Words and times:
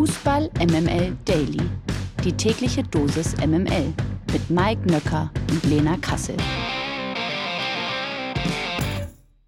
Fußball 0.00 0.48
MML 0.58 1.14
Daily. 1.26 1.60
Die 2.24 2.32
tägliche 2.32 2.82
Dosis 2.82 3.36
MML 3.36 3.92
mit 4.32 4.48
Mike 4.48 4.90
Nöcker 4.90 5.30
und 5.50 5.62
Lena 5.64 5.98
Kassel. 5.98 6.38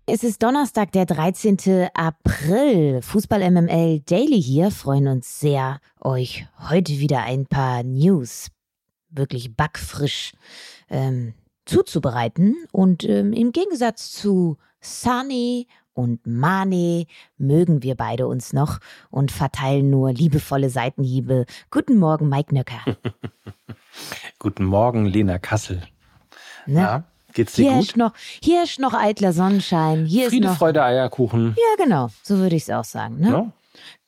Es 0.04 0.22
ist 0.22 0.42
Donnerstag, 0.42 0.92
der 0.92 1.06
13. 1.06 1.88
April. 1.94 3.00
Fußball 3.00 3.50
MML 3.50 4.00
Daily 4.00 4.42
hier. 4.42 4.70
Freuen 4.70 5.08
uns 5.08 5.40
sehr, 5.40 5.80
euch 6.02 6.46
heute 6.68 6.98
wieder 6.98 7.22
ein 7.22 7.46
paar 7.46 7.82
News 7.82 8.48
wirklich 9.08 9.56
backfrisch 9.56 10.32
ähm, 10.90 11.32
zuzubereiten. 11.64 12.56
Und 12.72 13.04
ähm, 13.04 13.32
im 13.32 13.52
Gegensatz 13.52 14.12
zu 14.12 14.58
Sunny 14.82 15.66
und 15.94 16.26
Mane 16.26 17.06
mögen 17.38 17.82
wir 17.82 17.94
beide 17.94 18.26
uns 18.26 18.52
noch 18.52 18.78
und 19.10 19.30
verteilen 19.30 19.90
nur 19.90 20.12
liebevolle 20.12 20.70
Seitenhiebe. 20.70 21.46
Guten 21.70 21.98
Morgen, 21.98 22.28
Mike 22.28 22.54
Nöcker. 22.54 22.80
Guten 24.38 24.64
Morgen, 24.64 25.06
Lena 25.06 25.38
Kassel. 25.38 25.82
Ne? 26.66 26.80
Ja, 26.80 27.04
geht's 27.34 27.54
dir 27.54 27.64
Hier 27.64 27.72
gut? 27.74 27.82
ist 27.88 27.96
noch, 27.96 28.12
hier 28.42 28.62
ist 28.64 28.78
noch 28.78 28.94
eitler 28.94 29.32
Sonnenschein. 29.32 30.06
Hier 30.06 30.28
Friede, 30.30 30.48
noch. 30.48 30.56
Freude, 30.56 30.82
Eierkuchen. 30.82 31.56
Ja, 31.56 31.84
genau. 31.84 32.08
So 32.22 32.38
würde 32.38 32.56
ich 32.56 32.62
es 32.62 32.70
auch 32.70 32.84
sagen. 32.84 33.18
Ne? 33.20 33.28
Ja? 33.30 33.52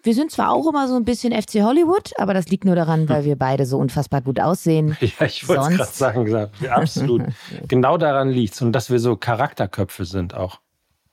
Wir 0.02 0.14
sind 0.14 0.30
zwar 0.30 0.52
auch 0.52 0.66
immer 0.68 0.86
so 0.88 0.96
ein 0.96 1.04
bisschen 1.04 1.32
FC 1.32 1.62
Hollywood, 1.62 2.12
aber 2.18 2.34
das 2.34 2.48
liegt 2.48 2.64
nur 2.66 2.76
daran, 2.76 3.08
weil 3.08 3.24
wir 3.24 3.36
beide 3.36 3.64
so 3.64 3.78
unfassbar 3.78 4.20
gut 4.20 4.38
aussehen. 4.38 4.96
Ja, 5.18 5.26
ich 5.26 5.48
wollte 5.48 5.62
es 5.62 5.66
Sonst- 5.66 5.98
gerade 5.98 6.28
sagen. 6.28 6.50
Ja, 6.62 6.72
absolut. 6.72 7.22
genau 7.68 7.96
daran 7.96 8.28
liegt's. 8.28 8.60
Und 8.60 8.72
dass 8.72 8.90
wir 8.90 8.98
so 8.98 9.16
Charakterköpfe 9.16 10.04
sind 10.04 10.34
auch. 10.34 10.60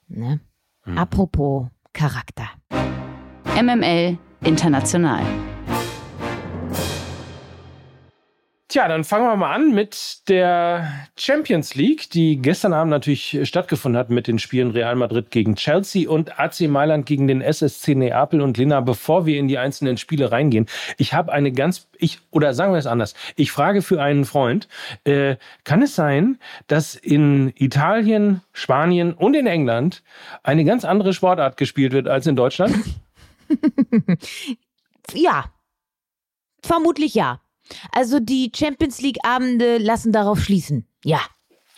Ne? 0.09 0.41
Apropos 0.88 1.67
Charakter. 1.94 2.49
MML 3.55 4.17
International. 4.44 5.51
Tja, 8.72 8.88
dann 8.88 9.04
fangen 9.04 9.26
wir 9.26 9.36
mal 9.36 9.54
an 9.54 9.74
mit 9.74 10.30
der 10.30 11.10
Champions 11.18 11.76
League, 11.76 12.10
die 12.10 12.38
gestern 12.38 12.72
Abend 12.72 12.91
natürlich 12.91 13.38
stattgefunden 13.44 14.00
hat 14.00 14.10
mit 14.10 14.27
den 14.27 14.40
Spielen 14.40 14.72
Real 14.72 14.96
Madrid 14.96 15.30
gegen 15.30 15.58
Chelsea 15.58 16.10
und 16.10 16.40
AC 16.40 16.62
Mailand 16.70 17.05
gegen 17.05 17.27
den 17.27 17.42
SSC 17.42 17.96
Neapel 17.96 18.40
und 18.40 18.58
Lena. 18.58 18.80
Bevor 18.80 19.26
wir 19.26 19.38
in 19.38 19.49
die 19.49 19.58
einzelnen 19.58 19.98
Spiele 19.98 20.32
reingehen, 20.32 20.68
ich 20.98 21.14
habe 21.14 21.34
eine 21.34 21.52
ganz, 21.52 21.90
ich 21.98 22.20
oder 22.32 22.54
sagen 22.54 22.72
wir 22.72 22.80
es 22.80 22.86
anders, 22.86 23.14
ich 23.36 23.52
frage 23.52 23.82
für 23.82 24.02
einen 24.02 24.24
Freund, 24.24 24.70
äh, 25.04 25.36
kann 25.66 25.82
es 25.82 25.94
sein, 25.94 26.40
dass 26.68 26.96
in 26.96 27.52
Italien, 27.58 28.40
Spanien 28.54 29.12
und 29.12 29.36
in 29.36 29.48
England 29.48 30.02
eine 30.44 30.64
ganz 30.64 30.86
andere 30.86 31.12
Sportart 31.12 31.58
gespielt 31.58 31.92
wird 31.92 32.08
als 32.08 32.26
in 32.26 32.38
Deutschland? 32.38 32.74
Ja. 35.14 35.52
Vermutlich 36.64 37.16
ja. 37.16 37.42
Also 37.91 38.20
die 38.20 38.51
Champions 38.55 39.01
League 39.01 39.20
Abende 39.23 39.77
lassen 39.77 40.12
darauf 40.12 40.40
schließen. 40.40 40.87
Ja. 41.04 41.21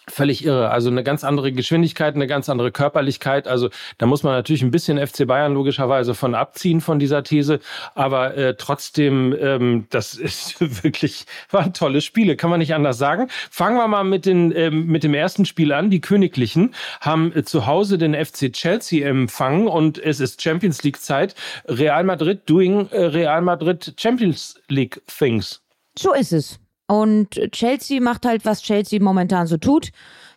Völlig 0.09 0.43
irre. 0.43 0.69
Also 0.69 0.89
eine 0.89 1.01
ganz 1.01 1.23
andere 1.23 1.53
Geschwindigkeit, 1.53 2.15
eine 2.15 2.27
ganz 2.27 2.49
andere 2.49 2.73
Körperlichkeit. 2.73 3.47
Also 3.47 3.69
da 3.97 4.05
muss 4.05 4.21
man 4.21 4.33
natürlich 4.33 4.61
ein 4.61 4.69
bisschen 4.69 4.97
FC 4.97 5.25
Bayern 5.25 5.53
logischerweise 5.53 6.13
von 6.13 6.35
abziehen 6.35 6.81
von 6.81 6.99
dieser 6.99 7.23
These. 7.23 7.61
Aber 7.95 8.35
äh, 8.35 8.55
trotzdem, 8.57 9.33
ähm, 9.39 9.87
das 9.91 10.13
ist 10.15 10.83
wirklich, 10.83 11.25
waren 11.51 11.73
tolle 11.73 12.01
Spiele, 12.01 12.35
kann 12.35 12.49
man 12.49 12.59
nicht 12.59 12.73
anders 12.73 12.97
sagen. 12.97 13.29
Fangen 13.49 13.77
wir 13.77 13.87
mal 13.87 14.03
mit, 14.03 14.25
den, 14.25 14.53
ähm, 14.53 14.87
mit 14.87 15.03
dem 15.03 15.13
ersten 15.13 15.45
Spiel 15.45 15.71
an. 15.71 15.89
Die 15.89 16.01
Königlichen 16.01 16.75
haben 16.99 17.31
äh, 17.33 17.43
zu 17.45 17.65
Hause 17.65 17.97
den 17.97 18.13
FC 18.13 18.51
Chelsea 18.51 19.07
empfangen 19.07 19.69
und 19.69 19.99
es 19.99 20.19
ist 20.19 20.41
Champions 20.41 20.83
League 20.83 20.99
Zeit. 20.99 21.33
Real 21.65 22.03
Madrid 22.03 22.41
doing 22.45 22.89
äh, 22.89 23.05
Real 23.05 23.41
Madrid 23.41 23.93
Champions 23.97 24.59
League 24.67 25.01
things. 25.07 25.62
So 25.97 26.13
ist 26.13 26.33
es. 26.33 26.59
Und 26.87 27.29
Chelsea 27.51 28.01
macht 28.01 28.25
halt, 28.25 28.45
was 28.45 28.61
Chelsea 28.61 29.01
momentan 29.01 29.47
so 29.47 29.57
tut. 29.57 29.89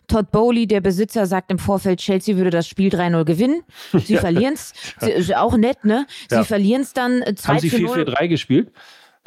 Todd 0.07 0.31
Bowley, 0.31 0.67
der 0.67 0.79
Besitzer, 0.79 1.25
sagt 1.25 1.51
im 1.51 1.59
Vorfeld, 1.59 1.99
Chelsea 1.99 2.37
würde 2.37 2.49
das 2.49 2.67
Spiel 2.67 2.89
3-0 2.89 3.25
gewinnen. 3.25 3.61
Sie 4.05 4.15
verlieren's. 4.17 4.73
Sie, 5.01 5.11
ist 5.11 5.35
auch 5.35 5.57
nett, 5.57 5.83
ne? 5.83 6.07
Sie 6.29 6.35
Ja. 6.35 6.43
verlieren's 6.45 6.93
dann 6.93 7.21
äh, 7.21 7.35
2 7.35 7.47
Haben 7.53 7.59
sie 7.59 7.69
zu 7.69 7.81
0. 7.81 8.05
4-4-3 8.05 8.27
gespielt? 8.29 8.71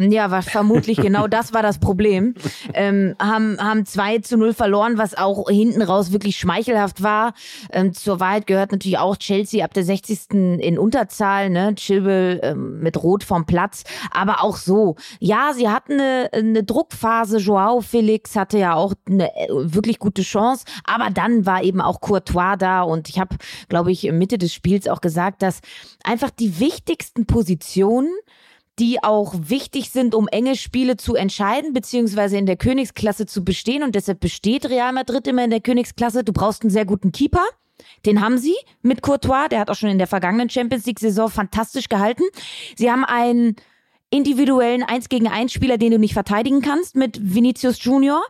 Ja, 0.09 0.31
war 0.31 0.43
vermutlich 0.43 0.97
genau 0.97 1.27
das 1.27 1.53
war 1.53 1.63
das 1.63 1.79
Problem. 1.79 2.35
Ähm, 2.73 3.15
haben, 3.21 3.59
haben 3.59 3.85
2 3.85 4.21
zu 4.21 4.39
0 4.39 4.55
verloren, 4.55 4.97
was 4.97 5.15
auch 5.15 5.49
hinten 5.51 5.83
raus 5.83 6.11
wirklich 6.11 6.39
schmeichelhaft 6.39 7.03
war. 7.03 7.35
Ähm, 7.71 7.93
zur 7.93 8.19
Wahrheit 8.19 8.47
gehört 8.47 8.73
natürlich 8.73 8.97
auch 8.97 9.17
Chelsea 9.17 9.63
ab 9.63 9.75
der 9.75 9.85
60. 9.85 10.31
in 10.31 10.79
Unterzahl, 10.79 11.51
ne? 11.51 11.75
Chilwell 11.75 12.41
ähm, 12.43 12.81
mit 12.81 13.03
Rot 13.03 13.25
vom 13.25 13.45
Platz. 13.45 13.85
Aber 14.11 14.43
auch 14.43 14.57
so. 14.57 14.97
Ja, 15.19 15.53
sie 15.55 15.69
hatten 15.69 15.95
eine, 16.01 16.31
eine 16.33 16.65
Druckphase. 16.65 17.37
Joao 17.39 17.83
Felix 17.83 18.37
hatte 18.37 18.59
ja 18.59 18.75
auch 18.75 18.95
eine 19.07 19.29
äh, 19.37 19.49
wirklich 19.51 19.99
gute 19.99 20.23
Chance. 20.23 20.65
Aber 20.85 21.11
dann 21.11 21.45
war 21.45 21.63
eben 21.63 21.83
auch 21.83 22.01
Courtois 22.01 22.57
da. 22.57 22.83
Und 22.83 23.11
ich 23.11 23.19
habe, 23.19 23.37
glaube 23.69 23.93
ich, 23.93 24.11
Mitte 24.13 24.39
des 24.39 24.55
Spiels 24.55 24.89
auch 24.89 25.03
gesagt, 25.03 25.43
dass 25.43 25.61
einfach 26.05 26.31
die 26.31 26.59
wichtigsten 26.59 27.27
Positionen 27.27 28.11
die 28.81 29.03
auch 29.03 29.35
wichtig 29.39 29.91
sind, 29.91 30.15
um 30.15 30.27
enge 30.27 30.57
Spiele 30.57 30.97
zu 30.97 31.15
entscheiden, 31.15 31.75
beziehungsweise 31.75 32.39
in 32.39 32.47
der 32.47 32.57
Königsklasse 32.57 33.27
zu 33.27 33.45
bestehen. 33.45 33.83
Und 33.83 33.95
deshalb 33.95 34.21
besteht 34.21 34.69
Real 34.71 34.93
Madrid 34.95 35.27
immer 35.27 35.45
in 35.45 35.51
der 35.51 35.61
Königsklasse. 35.61 36.25
Du 36.25 36.33
brauchst 36.33 36.63
einen 36.63 36.71
sehr 36.71 36.87
guten 36.87 37.13
Keeper. 37.13 37.45
Den 38.07 38.23
haben 38.23 38.39
sie 38.39 38.57
mit 38.81 39.03
Courtois. 39.03 39.49
Der 39.49 39.61
hat 39.61 39.71
auch 39.71 39.75
schon 39.75 39.91
in 39.91 39.99
der 39.99 40.07
vergangenen 40.07 40.49
Champions 40.49 40.87
League-Saison 40.87 41.29
fantastisch 41.29 41.91
gehalten. 41.91 42.23
Sie 42.75 42.91
haben 42.91 43.05
einen 43.05 43.57
individuellen 44.09 44.83
1 44.83 45.11
gegen 45.11 45.29
1 45.29 45.53
Spieler, 45.53 45.77
den 45.77 45.93
du 45.93 45.99
nicht 45.99 46.15
verteidigen 46.15 46.63
kannst, 46.63 46.97
mit 46.97 47.19
Vinicius 47.23 47.85
Junior. 47.85 48.23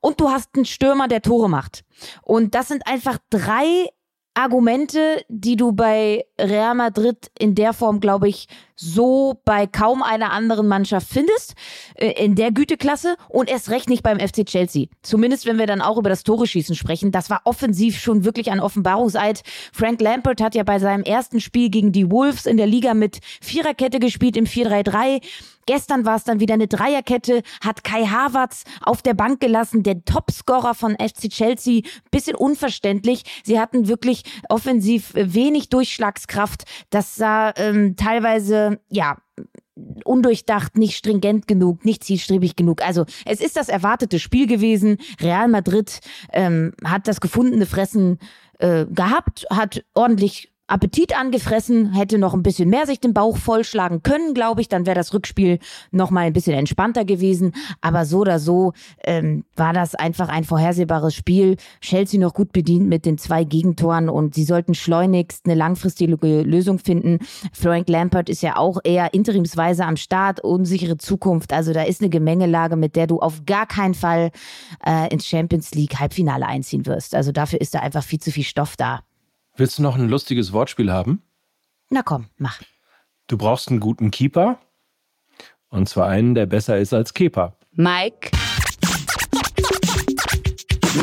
Und 0.00 0.18
du 0.18 0.30
hast 0.30 0.48
einen 0.56 0.64
Stürmer, 0.64 1.08
der 1.08 1.20
Tore 1.20 1.50
macht. 1.50 1.84
Und 2.22 2.54
das 2.54 2.68
sind 2.68 2.86
einfach 2.86 3.18
drei 3.28 3.90
Argumente, 4.34 5.24
die 5.28 5.56
du 5.56 5.72
bei 5.72 6.24
Real 6.38 6.74
Madrid 6.74 7.30
in 7.38 7.54
der 7.54 7.72
Form, 7.72 8.00
glaube 8.00 8.28
ich, 8.28 8.46
so 8.76 9.40
bei 9.44 9.66
kaum 9.66 10.02
einer 10.02 10.32
anderen 10.32 10.66
Mannschaft 10.68 11.08
findest, 11.10 11.54
äh, 11.96 12.24
in 12.24 12.36
der 12.36 12.52
Güteklasse 12.52 13.16
und 13.28 13.50
erst 13.50 13.70
recht 13.70 13.90
nicht 13.90 14.02
beim 14.02 14.18
FC 14.18 14.46
Chelsea. 14.46 14.86
Zumindest 15.02 15.46
wenn 15.46 15.58
wir 15.58 15.66
dann 15.66 15.82
auch 15.82 15.98
über 15.98 16.08
das 16.08 16.22
Tore-Schießen 16.22 16.74
sprechen. 16.74 17.12
Das 17.12 17.28
war 17.28 17.42
offensiv 17.44 17.98
schon 17.98 18.24
wirklich 18.24 18.50
ein 18.50 18.60
Offenbarungseid. 18.60 19.42
Frank 19.72 20.00
Lampard 20.00 20.40
hat 20.40 20.54
ja 20.54 20.62
bei 20.62 20.78
seinem 20.78 21.02
ersten 21.02 21.40
Spiel 21.40 21.68
gegen 21.68 21.92
die 21.92 22.10
Wolves 22.10 22.46
in 22.46 22.56
der 22.56 22.66
Liga 22.66 22.94
mit 22.94 23.18
Viererkette 23.42 23.98
gespielt 23.98 24.36
im 24.36 24.46
4-3-3. 24.46 25.20
Gestern 25.70 26.04
war 26.04 26.16
es 26.16 26.24
dann 26.24 26.40
wieder 26.40 26.54
eine 26.54 26.66
Dreierkette, 26.66 27.42
hat 27.62 27.84
Kai 27.84 28.04
Havertz 28.04 28.64
auf 28.82 29.02
der 29.02 29.14
Bank 29.14 29.38
gelassen, 29.38 29.84
der 29.84 30.04
Topscorer 30.04 30.74
von 30.74 30.96
FC 30.96 31.30
Chelsea. 31.30 31.82
Bisschen 32.10 32.34
unverständlich. 32.34 33.22
Sie 33.44 33.60
hatten 33.60 33.86
wirklich 33.86 34.24
offensiv 34.48 35.12
wenig 35.14 35.68
Durchschlagskraft. 35.68 36.64
Das 36.90 37.14
sah 37.14 37.52
ähm, 37.54 37.94
teilweise, 37.94 38.80
ja, 38.88 39.18
undurchdacht, 40.04 40.76
nicht 40.76 40.96
stringent 40.96 41.46
genug, 41.46 41.84
nicht 41.84 42.02
zielstrebig 42.02 42.56
genug. 42.56 42.82
Also 42.84 43.04
es 43.24 43.40
ist 43.40 43.56
das 43.56 43.68
erwartete 43.68 44.18
Spiel 44.18 44.48
gewesen. 44.48 44.98
Real 45.20 45.46
Madrid 45.46 46.00
ähm, 46.32 46.72
hat 46.84 47.06
das 47.06 47.20
gefundene 47.20 47.66
Fressen 47.66 48.18
äh, 48.58 48.86
gehabt, 48.86 49.46
hat 49.50 49.84
ordentlich 49.94 50.49
Appetit 50.70 51.18
angefressen, 51.18 51.92
hätte 51.94 52.16
noch 52.18 52.32
ein 52.32 52.44
bisschen 52.44 52.70
mehr 52.70 52.86
sich 52.86 53.00
den 53.00 53.12
Bauch 53.12 53.36
vollschlagen 53.36 54.02
können, 54.02 54.34
glaube 54.34 54.60
ich. 54.60 54.68
Dann 54.68 54.86
wäre 54.86 54.94
das 54.94 55.12
Rückspiel 55.12 55.58
noch 55.90 56.10
mal 56.10 56.20
ein 56.20 56.32
bisschen 56.32 56.56
entspannter 56.56 57.04
gewesen. 57.04 57.52
Aber 57.80 58.04
so 58.04 58.20
oder 58.20 58.38
so 58.38 58.72
ähm, 59.04 59.44
war 59.56 59.72
das 59.72 59.96
einfach 59.96 60.28
ein 60.28 60.44
vorhersehbares 60.44 61.14
Spiel. 61.14 61.56
Chelsea 61.80 62.20
noch 62.20 62.34
gut 62.34 62.52
bedient 62.52 62.88
mit 62.88 63.04
den 63.04 63.18
zwei 63.18 63.42
Gegentoren 63.42 64.08
und 64.08 64.34
sie 64.34 64.44
sollten 64.44 64.74
schleunigst 64.74 65.46
eine 65.46 65.56
langfristige 65.56 66.14
Lösung 66.42 66.78
finden. 66.78 67.18
Frank 67.52 67.88
Lampard 67.88 68.28
ist 68.28 68.42
ja 68.42 68.56
auch 68.56 68.78
eher 68.84 69.12
interimsweise 69.12 69.84
am 69.84 69.96
Start, 69.96 70.40
unsichere 70.40 70.98
Zukunft. 70.98 71.52
Also 71.52 71.72
da 71.72 71.82
ist 71.82 72.00
eine 72.00 72.10
Gemengelage, 72.10 72.76
mit 72.76 72.94
der 72.94 73.08
du 73.08 73.18
auf 73.18 73.44
gar 73.44 73.66
keinen 73.66 73.94
Fall 73.94 74.30
äh, 74.86 75.12
ins 75.12 75.26
Champions 75.26 75.72
League 75.72 75.98
Halbfinale 75.98 76.46
einziehen 76.46 76.86
wirst. 76.86 77.16
Also 77.16 77.32
dafür 77.32 77.60
ist 77.60 77.74
da 77.74 77.80
einfach 77.80 78.04
viel 78.04 78.20
zu 78.20 78.30
viel 78.30 78.44
Stoff 78.44 78.76
da. 78.76 79.00
Willst 79.56 79.78
du 79.78 79.82
noch 79.82 79.96
ein 79.96 80.08
lustiges 80.08 80.52
Wortspiel 80.52 80.92
haben? 80.92 81.22
Na 81.90 82.02
komm, 82.02 82.26
mach. 82.38 82.60
Du 83.26 83.36
brauchst 83.36 83.68
einen 83.68 83.80
guten 83.80 84.10
Keeper. 84.10 84.58
Und 85.68 85.88
zwar 85.88 86.08
einen, 86.08 86.34
der 86.34 86.46
besser 86.46 86.78
ist 86.78 86.92
als 86.92 87.14
Kepa. 87.14 87.54
Mike. 87.72 88.30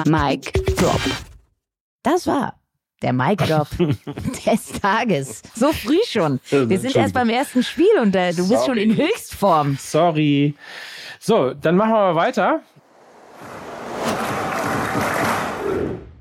Mike 0.05 0.51
Drop. 0.75 0.99
Das 2.03 2.27
war 2.27 2.59
der 3.01 3.13
Mic 3.13 3.37
Drop 3.45 3.67
des 4.45 4.71
Tages. 4.81 5.41
So 5.55 5.71
früh 5.71 5.99
schon. 6.07 6.39
Wir 6.49 6.79
sind 6.79 6.95
erst 6.95 7.13
beim 7.13 7.29
ersten 7.29 7.63
Spiel 7.63 7.87
und 8.01 8.15
äh, 8.15 8.33
du 8.33 8.47
bist 8.49 8.65
schon 8.65 8.77
in 8.77 8.95
Höchstform. 8.95 9.77
Sorry. 9.79 10.55
So, 11.19 11.53
dann 11.53 11.77
machen 11.77 11.91
wir 11.91 12.13
mal 12.13 12.15
weiter. 12.15 12.61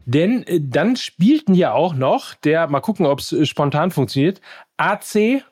Denn 0.07 0.45
äh, 0.47 0.61
dann 0.63 0.97
spielten 0.97 1.53
ja 1.55 1.73
auch 1.73 1.93
noch 1.95 2.35
der, 2.35 2.69
mal 2.69 2.81
gucken, 2.81 3.07
ob 3.07 3.19
es 3.19 3.33
äh, 3.33 3.45
spontan 3.45 3.91
funktioniert, 3.91 4.41
AC 4.77 5.43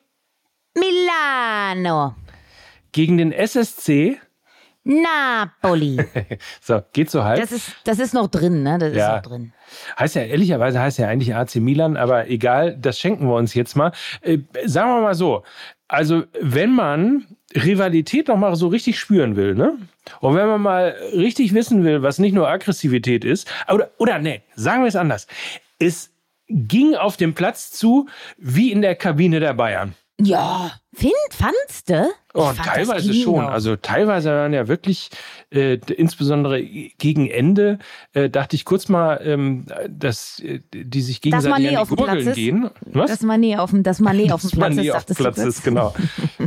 Milano. 0.73 2.15
gegen 2.91 3.17
den 3.17 3.31
SSC. 3.31 4.19
Napoli. 4.87 5.97
so, 6.61 6.81
geht 6.93 7.09
so 7.09 7.23
halt. 7.23 7.41
Das 7.41 7.51
ist, 7.51 7.71
das 7.85 7.97
ist 7.97 8.13
noch 8.13 8.27
drin, 8.27 8.61
ne? 8.61 8.77
Das 8.77 8.93
Ja. 8.95 9.17
ist 9.17 9.23
noch 9.25 9.31
drin. 9.31 9.51
Heißt 9.99 10.13
ja, 10.15 10.21
ehrlicherweise 10.21 10.79
heißt 10.79 10.99
ja 10.99 11.07
eigentlich 11.07 11.33
AC 11.35 11.55
Milan, 11.55 11.97
aber 11.97 12.29
egal, 12.29 12.77
das 12.77 12.99
schenken 12.99 13.27
wir 13.27 13.33
uns 13.35 13.55
jetzt 13.55 13.75
mal. 13.75 13.91
Äh, 14.21 14.39
sagen 14.65 14.89
wir 14.91 15.01
mal 15.01 15.15
so, 15.15 15.43
also 15.87 16.23
wenn 16.41 16.71
man 16.71 17.25
Rivalität 17.53 18.27
noch 18.27 18.37
mal 18.37 18.55
so 18.55 18.67
richtig 18.67 18.99
spüren 18.99 19.35
will, 19.35 19.55
ne? 19.55 19.77
Und 20.19 20.35
wenn 20.35 20.47
man 20.47 20.61
mal 20.61 20.95
richtig 21.13 21.53
wissen 21.53 21.83
will, 21.83 22.01
was 22.01 22.19
nicht 22.19 22.33
nur 22.33 22.47
Aggressivität 22.47 23.23
ist, 23.23 23.47
oder, 23.71 23.91
oder 23.97 24.19
nee, 24.19 24.41
sagen 24.55 24.83
wir 24.83 24.87
es 24.87 24.95
anders. 24.95 25.27
Es 25.79 26.11
ging 26.47 26.95
auf 26.95 27.17
dem 27.17 27.33
Platz 27.33 27.71
zu 27.71 28.07
wie 28.37 28.71
in 28.71 28.81
der 28.81 28.95
Kabine 28.95 29.39
der 29.39 29.53
Bayern. 29.53 29.95
Ja, 30.21 30.71
find, 30.93 31.11
fandst 31.31 31.89
du? 31.89 32.05
Ich 32.05 32.41
Oh, 32.41 32.45
fand, 32.45 32.63
teilweise 32.65 33.13
schon. 33.13 33.41
noch. 33.43 33.49
Also 33.49 33.75
teilweise 33.75 34.29
waren 34.29 34.53
ja 34.53 34.67
wirklich, 34.69 35.09
äh, 35.53 35.77
insbesondere 35.95 36.61
gegen 36.63 37.29
Ende, 37.29 37.79
äh, 38.13 38.29
dachte 38.29 38.55
ich 38.55 38.63
kurz 38.63 38.87
mal, 38.87 39.19
ähm, 39.23 39.65
dass 39.89 40.39
äh, 40.39 40.61
die 40.73 41.01
sich 41.01 41.19
gegenseitig 41.21 41.67
Mané 41.69 41.77
an 41.77 41.87
die 41.89 41.95
Gurgeln 41.95 42.33
gehen. 42.33 42.69
Was? 42.85 43.11
Das 43.11 43.23
Mané 43.23 43.57
auf 43.57 43.71
dem, 43.71 43.83
das 43.83 44.01
Mané 44.01 44.31
auf 44.31 44.41
dem 44.41 44.49
Dass 44.51 44.55
man 44.57 44.73
Platz 44.73 44.75
nie 44.81 44.87
ist, 44.87 44.95
auf 44.95 45.05
dem 45.05 45.15
Platz 45.15 45.37
ist, 45.37 45.63
genau. 45.63 45.93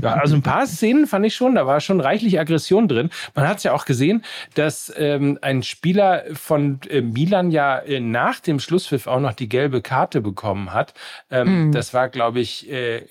Ja, 0.02 0.14
also 0.14 0.34
ein 0.34 0.42
paar 0.42 0.66
Szenen 0.66 1.06
fand 1.06 1.26
ich 1.26 1.34
schon, 1.34 1.54
da 1.54 1.66
war 1.66 1.80
schon 1.80 2.00
reichlich 2.00 2.40
Aggression 2.40 2.88
drin. 2.88 3.10
Man 3.34 3.46
hat 3.46 3.58
es 3.58 3.64
ja 3.64 3.72
auch 3.74 3.84
gesehen, 3.84 4.24
dass 4.54 4.90
ähm, 4.96 5.38
ein 5.42 5.62
Spieler 5.62 6.24
von 6.32 6.80
äh, 6.88 7.02
Milan 7.02 7.50
ja 7.50 7.78
äh, 7.78 8.00
nach 8.00 8.40
dem 8.40 8.60
Schlusspfiff 8.60 9.06
auch 9.06 9.20
noch 9.20 9.34
die 9.34 9.48
gelbe 9.48 9.82
Karte 9.82 10.22
bekommen 10.22 10.72
hat. 10.72 10.94
Ähm, 11.30 11.72
Das 11.72 11.92
war, 11.92 12.08
glaube 12.08 12.40
ich, 12.40 12.70
äh, 12.70 13.02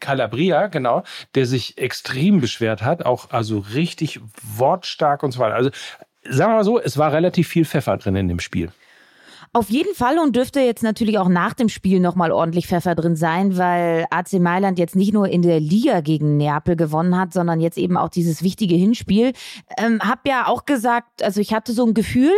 Calabria, 0.00 0.66
genau, 0.68 1.02
der 1.34 1.46
sich 1.46 1.78
extrem 1.78 2.40
beschwert 2.40 2.82
hat, 2.82 3.04
auch 3.04 3.30
also 3.30 3.58
richtig 3.58 4.20
wortstark 4.42 5.22
und 5.22 5.32
so 5.32 5.40
weiter. 5.40 5.54
Also 5.54 5.70
sagen 6.24 6.52
wir 6.52 6.56
mal 6.56 6.64
so, 6.64 6.80
es 6.80 6.96
war 6.98 7.12
relativ 7.12 7.48
viel 7.48 7.64
Pfeffer 7.64 7.96
drin 7.96 8.16
in 8.16 8.28
dem 8.28 8.40
Spiel. 8.40 8.70
Auf 9.58 9.70
jeden 9.70 9.92
Fall 9.92 10.20
und 10.20 10.36
dürfte 10.36 10.60
jetzt 10.60 10.84
natürlich 10.84 11.18
auch 11.18 11.28
nach 11.28 11.52
dem 11.52 11.68
Spiel 11.68 11.98
nochmal 11.98 12.30
ordentlich 12.30 12.68
Pfeffer 12.68 12.94
drin 12.94 13.16
sein, 13.16 13.56
weil 13.56 14.06
AC 14.08 14.34
Mailand 14.34 14.78
jetzt 14.78 14.94
nicht 14.94 15.12
nur 15.12 15.28
in 15.28 15.42
der 15.42 15.58
Liga 15.58 16.00
gegen 16.00 16.36
Neapel 16.36 16.76
gewonnen 16.76 17.18
hat, 17.18 17.32
sondern 17.32 17.60
jetzt 17.60 17.76
eben 17.76 17.96
auch 17.96 18.08
dieses 18.08 18.44
wichtige 18.44 18.76
Hinspiel. 18.76 19.32
Ähm, 19.76 19.98
hab 20.00 20.28
ja 20.28 20.46
auch 20.46 20.64
gesagt, 20.64 21.24
also 21.24 21.40
ich 21.40 21.52
hatte 21.52 21.72
so 21.72 21.84
ein 21.84 21.92
Gefühl, 21.92 22.30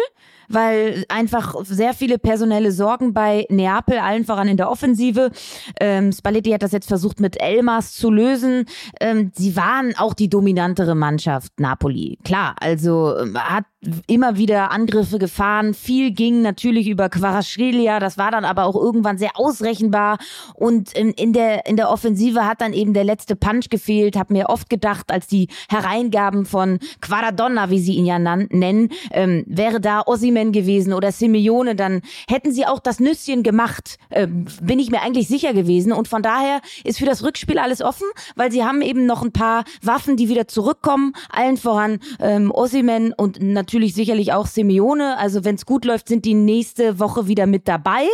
weil 0.49 1.05
einfach 1.11 1.55
sehr 1.63 1.93
viele 1.93 2.19
personelle 2.19 2.73
Sorgen 2.73 3.13
bei 3.13 3.47
Neapel, 3.51 3.99
allen 3.99 4.25
voran 4.25 4.49
in 4.49 4.57
der 4.57 4.71
Offensive. 4.71 5.31
Ähm, 5.79 6.13
Spalletti 6.13 6.53
hat 6.53 6.63
das 6.63 6.73
jetzt 6.73 6.89
versucht 6.89 7.21
mit 7.21 7.39
Elmas 7.39 7.93
zu 7.93 8.11
lösen. 8.11 8.65
Ähm, 8.99 9.31
sie 9.35 9.57
waren 9.57 9.95
auch 9.99 10.15
die 10.15 10.31
dominantere 10.31 10.95
Mannschaft, 10.95 11.61
Napoli. 11.61 12.19
Klar, 12.25 12.57
also 12.61 13.15
ähm, 13.19 13.39
hat 13.39 13.65
immer 14.07 14.37
wieder 14.37 14.71
Angriffe 14.73 15.19
gefahren. 15.19 15.73
Viel 15.73 16.11
ging 16.11 16.43
natürlich 16.43 16.87
über 16.89 17.09
Kvaratskhelia. 17.09 17.99
Das 17.99 18.19
war 18.19 18.31
dann 18.31 18.45
aber 18.45 18.65
auch 18.65 18.75
irgendwann 18.75 19.17
sehr 19.17 19.39
ausrechenbar. 19.39 20.19
Und 20.55 20.93
in, 20.93 21.13
in, 21.13 21.33
der, 21.33 21.67
in 21.67 21.77
der 21.77 21.91
Offensive 21.91 22.47
hat 22.47 22.61
dann 22.61 22.75
eben 22.75 22.93
der 22.93 23.05
letzte 23.05 23.37
Punch 23.37 23.71
gefehlt. 23.71 24.17
Hab 24.17 24.31
mir 24.31 24.51
oft 24.51 24.69
gedacht, 24.69 25.11
als 25.11 25.29
die 25.29 25.49
Hereingaben 25.71 26.45
von 26.45 26.79
Quaradonna, 27.01 27.71
wie 27.71 27.79
sie 27.79 27.95
ihn 27.95 28.05
ja 28.05 28.19
nennen, 28.19 28.91
ähm, 29.13 29.45
wäre 29.47 29.81
da 29.81 30.03
Ossiman 30.05 30.53
gewesen 30.53 30.93
oder 30.93 31.11
Simeone, 31.11 31.75
dann 31.75 32.03
hätten 32.29 32.53
sie 32.53 32.67
auch 32.67 32.81
das 32.81 33.01
Nüsschen 33.01 33.43
gemacht. 33.43 33.97
Ähm, 34.11 34.47
bin 34.61 34.79
ich 34.79 34.91
mir 34.91 35.01
eigentlich 35.01 35.27
sicher 35.27 35.55
gewesen. 35.55 35.93
Und 35.93 36.07
von 36.07 36.23
daher 36.23 36.61
ist 36.85 36.99
für 36.99 37.07
das 37.07 37.25
Rückspiel 37.25 37.59
alles 37.59 37.81
offen, 37.81 38.07
weil 38.37 38.53
sie 38.53 38.63
haben 38.63 38.83
eben 38.83 39.07
noch 39.07 39.23
ein 39.23 39.33
paar 39.33 39.65
Waffen, 39.81 40.19
die 40.19 40.29
wieder 40.29 40.47
zurückkommen. 40.47 41.15
Allen 41.31 41.57
voran 41.57 41.99
ähm, 42.21 42.51
Ossiman 42.51 43.15
und 43.15 43.41
natürlich 43.41 43.70
sicherlich 43.95 44.33
auch 44.33 44.47
Simeone. 44.47 45.17
Also 45.19 45.45
wenn 45.45 45.55
es 45.55 45.67
gut 45.67 45.85
läuft, 45.85 46.09
sind 46.09 46.25
die 46.25 46.35
nächste 46.35 46.99
Woche 46.99 47.27
wieder 47.27 47.47
mit 47.47 47.69
dabei. 47.69 48.07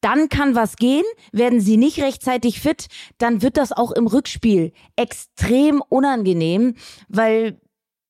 Dann 0.00 0.28
kann 0.28 0.54
was 0.54 0.76
gehen. 0.76 1.04
Werden 1.32 1.60
sie 1.60 1.76
nicht 1.76 2.00
rechtzeitig 2.00 2.60
fit, 2.60 2.86
dann 3.18 3.42
wird 3.42 3.56
das 3.56 3.72
auch 3.72 3.92
im 3.92 4.06
Rückspiel 4.06 4.72
extrem 4.94 5.82
unangenehm, 5.88 6.74
weil 7.08 7.60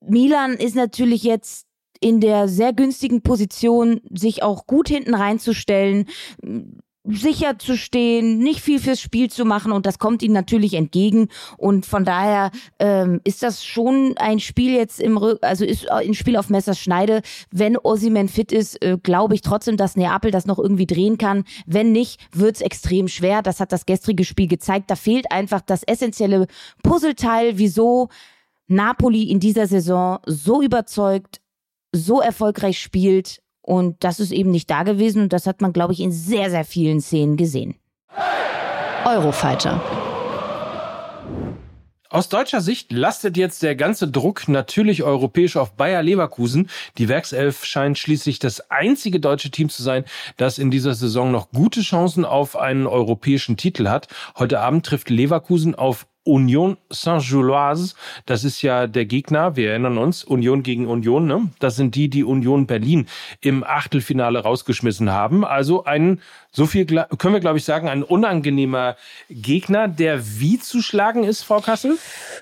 Milan 0.00 0.54
ist 0.54 0.76
natürlich 0.76 1.22
jetzt 1.22 1.66
in 2.00 2.20
der 2.20 2.48
sehr 2.48 2.72
günstigen 2.72 3.22
Position, 3.22 4.00
sich 4.10 4.42
auch 4.42 4.66
gut 4.66 4.88
hinten 4.88 5.14
reinzustellen, 5.14 6.06
sicher 7.08 7.58
zu 7.58 7.76
stehen, 7.76 8.38
nicht 8.38 8.60
viel 8.60 8.78
fürs 8.78 9.00
Spiel 9.00 9.30
zu 9.30 9.44
machen 9.44 9.72
und 9.72 9.86
das 9.86 9.98
kommt 9.98 10.22
ihnen 10.22 10.34
natürlich 10.34 10.74
entgegen 10.74 11.28
und 11.56 11.86
von 11.86 12.04
daher 12.04 12.50
ähm, 12.78 13.20
ist 13.24 13.42
das 13.42 13.64
schon 13.64 14.14
ein 14.16 14.40
Spiel 14.40 14.74
jetzt 14.74 15.00
im 15.00 15.16
Rück, 15.16 15.38
also 15.42 15.64
ist 15.64 15.90
ein 15.90 16.14
Spiel 16.14 16.36
auf 16.36 16.50
Messerschneide. 16.50 17.22
Wenn 17.50 17.76
Osimhen 17.76 18.28
fit 18.28 18.52
ist, 18.52 18.82
äh, 18.82 18.98
glaube 19.02 19.34
ich 19.34 19.42
trotzdem, 19.42 19.76
dass 19.76 19.96
Neapel 19.96 20.30
das 20.30 20.46
noch 20.46 20.58
irgendwie 20.58 20.86
drehen 20.86 21.18
kann. 21.18 21.44
Wenn 21.66 21.92
nicht, 21.92 22.20
wird's 22.32 22.60
extrem 22.60 23.08
schwer. 23.08 23.42
Das 23.42 23.60
hat 23.60 23.72
das 23.72 23.86
gestrige 23.86 24.24
Spiel 24.24 24.48
gezeigt. 24.48 24.90
Da 24.90 24.96
fehlt 24.96 25.30
einfach 25.30 25.60
das 25.60 25.82
essentielle 25.82 26.46
Puzzleteil, 26.82 27.58
wieso 27.58 28.08
Napoli 28.66 29.30
in 29.30 29.40
dieser 29.40 29.66
Saison 29.66 30.18
so 30.26 30.62
überzeugt, 30.62 31.40
so 31.92 32.20
erfolgreich 32.20 32.78
spielt 32.78 33.40
und 33.66 34.04
das 34.04 34.20
ist 34.20 34.30
eben 34.30 34.52
nicht 34.52 34.70
da 34.70 34.84
gewesen 34.84 35.22
und 35.22 35.32
das 35.32 35.46
hat 35.46 35.60
man, 35.60 35.72
glaube 35.72 35.92
ich, 35.92 36.00
in 36.00 36.12
sehr, 36.12 36.50
sehr 36.50 36.64
vielen 36.64 37.00
Szenen 37.00 37.36
gesehen. 37.36 37.74
Eurofighter. 39.04 39.82
Aus 42.08 42.28
deutscher 42.28 42.60
Sicht 42.60 42.92
lastet 42.92 43.36
jetzt 43.36 43.64
der 43.64 43.74
ganze 43.74 44.08
Druck 44.08 44.46
natürlich 44.46 45.02
europäisch 45.02 45.56
auf 45.56 45.72
Bayer 45.74 46.02
Leverkusen. 46.02 46.70
Die 46.96 47.08
Werkself 47.08 47.64
scheint 47.64 47.98
schließlich 47.98 48.38
das 48.38 48.70
einzige 48.70 49.18
deutsche 49.18 49.50
Team 49.50 49.68
zu 49.68 49.82
sein, 49.82 50.04
das 50.36 50.58
in 50.58 50.70
dieser 50.70 50.94
Saison 50.94 51.32
noch 51.32 51.50
gute 51.50 51.80
Chancen 51.80 52.24
auf 52.24 52.56
einen 52.56 52.86
europäischen 52.86 53.56
Titel 53.56 53.88
hat. 53.88 54.06
Heute 54.38 54.60
Abend 54.60 54.86
trifft 54.86 55.10
Leverkusen 55.10 55.74
auf 55.74 56.06
Union 56.26 56.76
Saint-Gilloise. 56.90 57.94
Das 58.26 58.44
ist 58.44 58.60
ja 58.62 58.86
der 58.86 59.06
Gegner, 59.06 59.56
wir 59.56 59.70
erinnern 59.70 59.96
uns, 59.96 60.24
Union 60.24 60.62
gegen 60.62 60.86
Union. 60.86 61.26
Ne? 61.26 61.50
Das 61.60 61.76
sind 61.76 61.94
die, 61.94 62.10
die 62.10 62.24
Union 62.24 62.66
Berlin 62.66 63.06
im 63.40 63.64
Achtelfinale 63.64 64.40
rausgeschmissen 64.40 65.10
haben. 65.10 65.44
Also 65.44 65.84
ein, 65.84 66.20
so 66.50 66.66
viel 66.66 66.84
können 66.84 67.34
wir, 67.34 67.40
glaube 67.40 67.58
ich, 67.58 67.64
sagen, 67.64 67.88
ein 67.88 68.02
unangenehmer 68.02 68.96
Gegner, 69.30 69.88
der 69.88 70.40
wie 70.40 70.58
zu 70.58 70.82
schlagen 70.82 71.22
ist, 71.22 71.42
Frau 71.42 71.60
Kassel? 71.60 71.96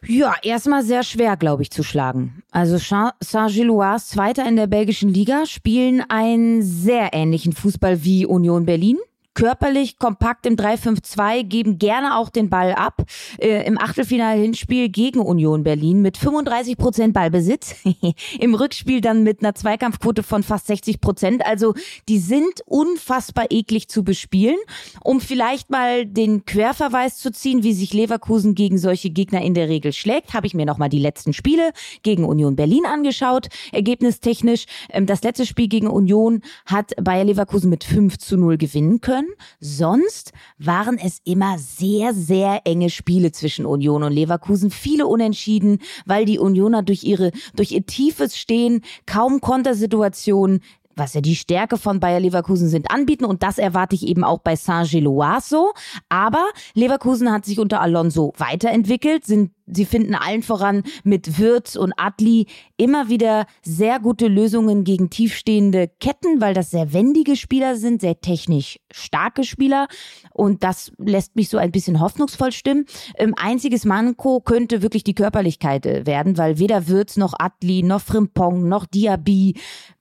Ja, 0.07 0.35
erstmal 0.43 0.83
sehr 0.83 1.03
schwer, 1.03 1.37
glaube 1.37 1.63
ich, 1.63 1.71
zu 1.71 1.83
schlagen. 1.83 2.43
Also 2.51 2.79
Saint-Gilloise, 2.79 4.07
Zweiter 4.07 4.49
in 4.49 4.57
der 4.57 4.67
belgischen 4.67 5.11
Liga, 5.13 5.47
spielen 5.47 6.03
einen 6.09 6.63
sehr 6.63 7.11
ähnlichen 7.13 7.53
Fußball 7.53 8.05
wie 8.05 8.25
Union 8.25 8.65
Berlin. 8.65 8.99
Körperlich, 9.35 9.99
kompakt 9.99 10.47
im 10.47 10.55
3-5-2, 10.55 11.43
geben 11.43 11.79
gerne 11.79 12.17
auch 12.17 12.29
den 12.29 12.51
Ball 12.51 12.73
ab. 12.73 13.03
Äh, 13.39 13.67
Im 13.67 13.79
Achtelfinal-Hinspiel 13.79 14.89
gegen 14.89 15.19
Union 15.19 15.65
Berlin 15.65 16.03
mit 16.03 16.17
35 16.17 16.77
Prozent 16.77 17.15
Ballbesitz. 17.15 17.75
Im 18.39 18.55
Rückspiel 18.55 19.01
dann 19.01 19.25
mit 19.25 19.41
einer 19.43 19.55
Zweikampfquote 19.55 20.23
von 20.23 20.45
fast 20.45 20.69
60 20.69 21.01
Prozent. 21.01 21.45
Also 21.45 21.75
die 22.09 22.19
sind 22.19 22.61
unfassbar 22.67 23.47
eklig 23.51 23.89
zu 23.89 24.05
bespielen. 24.05 24.57
Um 25.03 25.21
vielleicht 25.21 25.69
mal 25.69 26.07
den 26.07 26.45
Querverweis 26.45 27.19
zu 27.19 27.33
ziehen, 27.33 27.65
wie 27.65 27.73
sich 27.73 27.93
Leverkusen 27.93 28.55
gegen 28.55 28.79
solche 28.79 29.11
Gegner 29.11 29.43
in 29.43 29.55
der 29.55 29.69
Regel 29.69 29.93
schlägt, 29.93 30.33
habe 30.33 30.47
ich 30.47 30.55
mir 30.55 30.65
nochmal 30.65 30.91
die 30.91 31.01
letzten 31.01 31.33
Spiele 31.33 31.73
gegen 32.03 32.25
Union 32.25 32.55
Berlin 32.55 32.87
angeschaut. 32.87 33.49
Ergebnistechnisch, 33.73 34.67
ähm, 34.91 35.07
das 35.07 35.25
letzte 35.25 35.45
Spiel 35.45 35.67
gegen 35.67 35.89
Union 35.89 36.43
hat 36.67 36.93
Bayer 37.03 37.25
Leverkusen 37.25 37.69
mit 37.69 37.83
5 37.83 38.19
zu 38.19 38.37
0 38.37 38.59
gewinnen 38.59 39.01
können. 39.01 39.24
Sonst 39.61 40.33
waren 40.59 40.99
es 40.99 41.21
immer 41.25 41.59
sehr, 41.59 42.15
sehr 42.15 42.63
enge 42.65 42.91
Spiele 42.91 43.33
zwischen 43.33 43.67
Union 43.67 44.03
und 44.03 44.13
Leverkusen. 44.13 44.71
Viele 44.71 45.07
Unentschieden, 45.07 45.79
weil 46.07 46.25
die 46.25 46.39
Unioner 46.39 46.83
durch 46.83 47.05
ihre, 47.05 47.31
durch 47.55 47.73
ihr 47.73 47.87
tiefes 47.87 48.37
Stehen 48.37 48.83
kaum 49.07 49.41
Kontersituationen 49.41 50.61
was 50.97 51.15
ja 51.15 51.21
die 51.21 51.37
Stärke 51.37 51.77
von 51.77 52.01
Bayer 52.01 52.21
Leverkusen 52.21 52.69
sind, 52.69 52.91
anbieten. 52.91 53.25
Und 53.25 53.43
das 53.43 53.59
erwarte 53.59 53.95
ich 53.95 54.07
eben 54.07 54.25
auch 54.25 54.39
bei 54.39 54.57
Saint-Gilloise 54.57 55.49
so. 55.49 55.73
Aber 56.09 56.45
Leverkusen 56.75 57.31
hat 57.31 57.45
sich 57.45 57.59
unter 57.59 57.81
Alonso 57.81 58.33
weiterentwickelt, 58.39 59.25
sind 59.25 59.51
Sie 59.67 59.87
finden 59.87 60.15
allen 60.15 60.43
voran 60.43 60.83
mit 61.05 61.39
Wirtz 61.39 61.75
und 61.75 61.95
Adli 61.97 62.47
immer 62.77 63.09
wieder 63.09 63.47
sehr 63.63 63.99
gute 63.99 64.29
Lösungen 64.29 64.85
gegen 64.85 65.09
tiefstehende 65.09 65.89
Ketten, 66.01 66.41
weil 66.41 66.53
das 66.53 66.71
sehr 66.71 66.93
wendige 66.93 67.35
Spieler 67.35 67.77
sind, 67.77 68.03
sehr 68.03 68.21
technisch 68.21 68.79
starke 68.91 69.43
Spieler. 69.43 69.89
Und 70.33 70.65
das 70.65 70.93
lässt 70.99 71.35
mich 71.37 71.49
so 71.49 71.57
ein 71.57 71.73
bisschen 71.73 72.01
hoffnungsvoll 72.01 72.53
stimmen. 72.53 72.85
Ähm, 73.17 73.35
einziges 73.39 73.87
Manko 73.87 74.41
könnte 74.41 74.83
wirklich 74.83 75.05
die 75.05 75.15
Körperlichkeit 75.15 75.87
äh, 75.87 76.05
werden, 76.05 76.37
weil 76.37 76.59
weder 76.59 76.87
Wirtz 76.89 77.17
noch 77.17 77.33
Adli 77.39 77.83
noch 77.83 78.03
Frimpong 78.03 78.69
noch 78.69 78.85
Diaby 78.85 79.55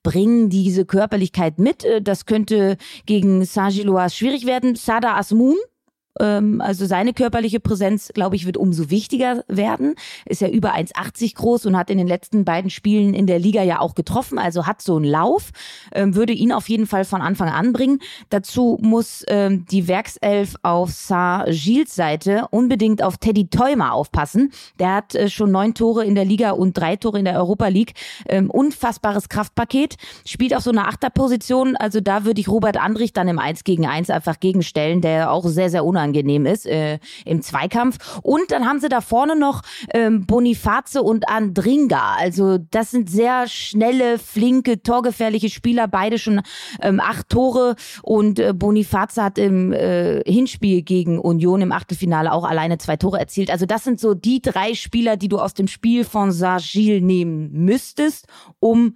bringen 0.04 0.50
diese 0.50 0.86
Körperlichkeit 0.86 1.60
mit. 1.60 1.84
Äh, 1.84 2.02
Das 2.02 2.26
könnte 2.26 2.78
gegen 3.06 3.44
Saint-Gilloise 3.46 4.16
schwierig 4.16 4.46
werden. 4.46 4.76
Sada 4.76 5.16
Asmun 5.16 5.56
Ähm, 5.56 5.73
also 6.16 6.86
seine 6.86 7.14
körperliche 7.14 7.60
Präsenz, 7.60 8.12
glaube 8.14 8.36
ich, 8.36 8.46
wird 8.46 8.58
umso 8.58 8.90
wichtiger 8.92 9.44
werden. 9.48 9.96
Ist 10.26 10.42
ja 10.42 10.48
über 10.48 10.76
1,80 10.76 11.36
groß 11.36 11.66
und 11.66 11.76
hat 11.76 11.90
in 11.90 11.98
den 11.98 12.08
letzten 12.08 12.46
beiden 12.46 12.70
Spielen 12.70 13.14
in 13.16 13.26
der 13.26 13.40
Liga 13.40 13.64
ja 13.64 13.80
auch 13.80 13.96
getroffen. 13.96 14.38
Also 14.38 14.68
hat 14.68 14.82
so 14.82 14.96
einen 14.96 15.06
Lauf. 15.06 15.50
Ähm, 15.92 16.16
würde 16.16 16.34
ihn 16.34 16.52
auf 16.52 16.70
jeden 16.70 16.86
Fall 16.86 17.06
von 17.06 17.22
Anfang 17.22 17.50
an 17.50 17.74
bringen. 17.74 18.00
Dazu 18.30 18.78
muss 18.82 19.26
ähm, 19.28 19.66
die 19.66 19.88
Werkself 19.88 20.56
auf 20.62 20.92
Saint-Gilles 20.92 21.96
Seite 21.96 22.48
unbedingt 22.52 23.02
auf 23.02 23.18
Teddy 23.18 23.48
Teumer 23.48 23.94
aufpassen. 23.94 24.52
Der 24.80 24.94
hat 24.94 25.16
äh, 25.16 25.30
schon 25.30 25.52
neun 25.52 25.74
Tore 25.74 26.06
in 26.06 26.14
der 26.14 26.26
Liga 26.26 26.52
und 26.52 26.78
drei 26.78 26.96
Tore 26.96 27.20
in 27.20 27.26
der 27.26 27.38
Europa 27.38 27.68
League. 27.68 27.94
Ähm, 28.28 28.52
unfassbares 28.52 29.30
Kraftpaket. 29.30 29.96
Spielt 30.26 30.56
auf 30.56 30.64
so 30.64 30.70
einer 30.70 30.88
Achterposition. 30.88 31.76
Also 31.76 32.02
da 32.02 32.24
würde 32.24 32.40
ich 32.40 32.50
Robert 32.50 32.78
Andrich 32.78 33.14
dann 33.14 33.28
im 33.28 33.40
1 33.40 33.64
gegen 33.64 33.88
1 33.88 34.12
einfach 34.12 34.40
gegenstellen, 34.40 35.02
der 35.02 35.32
auch 35.32 35.46
sehr, 35.48 35.72
sehr 35.72 35.84
unangenehm 35.84 36.03
ist 36.46 36.66
äh, 36.66 37.00
im 37.26 37.42
Zweikampf. 37.42 38.20
Und 38.22 38.52
dann 38.52 38.68
haben 38.68 38.80
sie 38.80 38.90
da 38.90 39.02
vorne 39.02 39.36
noch 39.36 39.62
ähm, 39.94 40.26
Boniface 40.26 40.98
und 40.98 41.30
Andringa. 41.30 42.16
Also 42.18 42.58
das 42.58 42.92
sind 42.92 43.10
sehr 43.10 43.48
schnelle, 43.48 44.20
flinke, 44.20 44.82
torgefährliche 44.82 45.50
Spieler. 45.50 45.88
Beide 45.88 46.18
schon 46.18 46.42
ähm, 46.82 47.00
acht 47.00 47.30
Tore. 47.30 47.76
Und 48.02 48.40
äh, 48.40 48.54
Boniface 48.54 49.18
hat 49.18 49.38
im 49.38 49.72
äh, 49.74 50.22
Hinspiel 50.26 50.82
gegen 50.82 51.20
Union 51.20 51.62
im 51.62 51.72
Achtelfinale 51.72 52.32
auch 52.32 52.44
alleine 52.44 52.78
zwei 52.78 52.98
Tore 52.98 53.20
erzielt. 53.20 53.50
Also 53.52 53.66
das 53.66 53.84
sind 53.84 54.00
so 54.00 54.14
die 54.14 54.42
drei 54.42 54.74
Spieler, 54.74 55.18
die 55.18 55.30
du 55.30 55.40
aus 55.40 55.54
dem 55.54 55.68
Spiel 55.68 56.04
von 56.04 56.32
Sargil 56.32 57.02
nehmen 57.02 57.52
müsstest, 57.52 58.28
um 58.60 58.96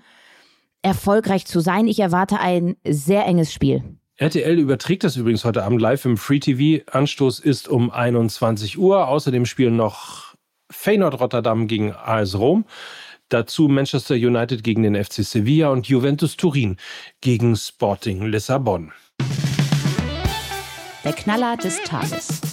erfolgreich 0.81 1.45
zu 1.45 1.59
sein. 1.59 1.87
Ich 1.87 1.99
erwarte 1.99 2.39
ein 2.39 2.75
sehr 2.87 3.25
enges 3.25 3.53
Spiel. 3.53 3.83
RTL 4.19 4.57
überträgt 4.57 5.03
das 5.03 5.15
übrigens 5.15 5.45
heute 5.45 5.63
Abend 5.63 5.79
live 5.79 6.03
im 6.05 6.17
Free 6.17 6.39
TV. 6.39 6.83
Anstoß 6.91 7.39
ist 7.39 7.67
um 7.67 7.91
21 7.91 8.79
Uhr. 8.79 9.07
Außerdem 9.07 9.45
spielen 9.45 9.75
noch 9.75 10.33
Feyenoord 10.71 11.19
Rotterdam 11.19 11.67
gegen 11.67 11.93
AS 11.93 12.33
Rom. 12.33 12.65
Dazu 13.29 13.67
Manchester 13.67 14.15
United 14.15 14.63
gegen 14.63 14.81
den 14.81 14.95
FC 14.95 15.23
Sevilla 15.23 15.69
und 15.69 15.87
Juventus 15.87 16.35
Turin 16.35 16.77
gegen 17.21 17.55
Sporting 17.55 18.25
Lissabon. 18.25 18.91
Der 21.03 21.13
Knaller 21.13 21.55
des 21.55 21.77
Tages. 21.83 22.46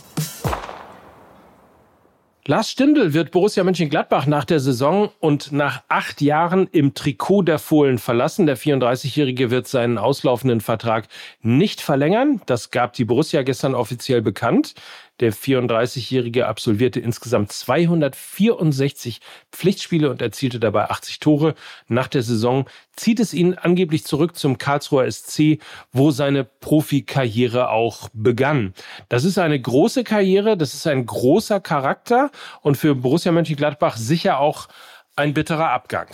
Lars 2.46 2.70
Stindl 2.70 3.14
wird 3.14 3.30
Borussia 3.30 3.64
Mönchengladbach 3.64 4.26
nach 4.26 4.44
der 4.44 4.60
Saison 4.60 5.10
und 5.18 5.50
nach 5.52 5.82
acht 5.88 6.20
Jahren 6.20 6.68
im 6.72 6.92
Trikot 6.92 7.40
der 7.40 7.58
Fohlen 7.58 7.96
verlassen. 7.96 8.44
Der 8.44 8.58
34-Jährige 8.58 9.50
wird 9.50 9.66
seinen 9.66 9.96
auslaufenden 9.96 10.60
Vertrag 10.60 11.08
nicht 11.40 11.80
verlängern. 11.80 12.42
Das 12.44 12.70
gab 12.70 12.92
die 12.92 13.06
Borussia 13.06 13.42
gestern 13.44 13.74
offiziell 13.74 14.20
bekannt. 14.20 14.74
Der 15.20 15.32
34-Jährige 15.32 16.46
absolvierte 16.48 16.98
insgesamt 16.98 17.52
264 17.52 19.20
Pflichtspiele 19.52 20.10
und 20.10 20.20
erzielte 20.20 20.58
dabei 20.58 20.90
80 20.90 21.20
Tore. 21.20 21.54
Nach 21.86 22.08
der 22.08 22.22
Saison 22.22 22.68
zieht 22.96 23.20
es 23.20 23.32
ihn 23.32 23.54
angeblich 23.54 24.04
zurück 24.04 24.36
zum 24.36 24.58
Karlsruher 24.58 25.10
SC, 25.10 25.58
wo 25.92 26.10
seine 26.10 26.42
Profikarriere 26.42 27.70
auch 27.70 28.08
begann. 28.12 28.74
Das 29.08 29.24
ist 29.24 29.38
eine 29.38 29.60
große 29.60 30.02
Karriere, 30.02 30.56
das 30.56 30.74
ist 30.74 30.86
ein 30.88 31.06
großer 31.06 31.60
Charakter 31.60 32.32
und 32.62 32.76
für 32.76 32.96
Borussia 32.96 33.30
Mönchengladbach 33.30 33.96
sicher 33.96 34.40
auch 34.40 34.68
ein 35.14 35.32
bitterer 35.32 35.70
Abgang. 35.70 36.08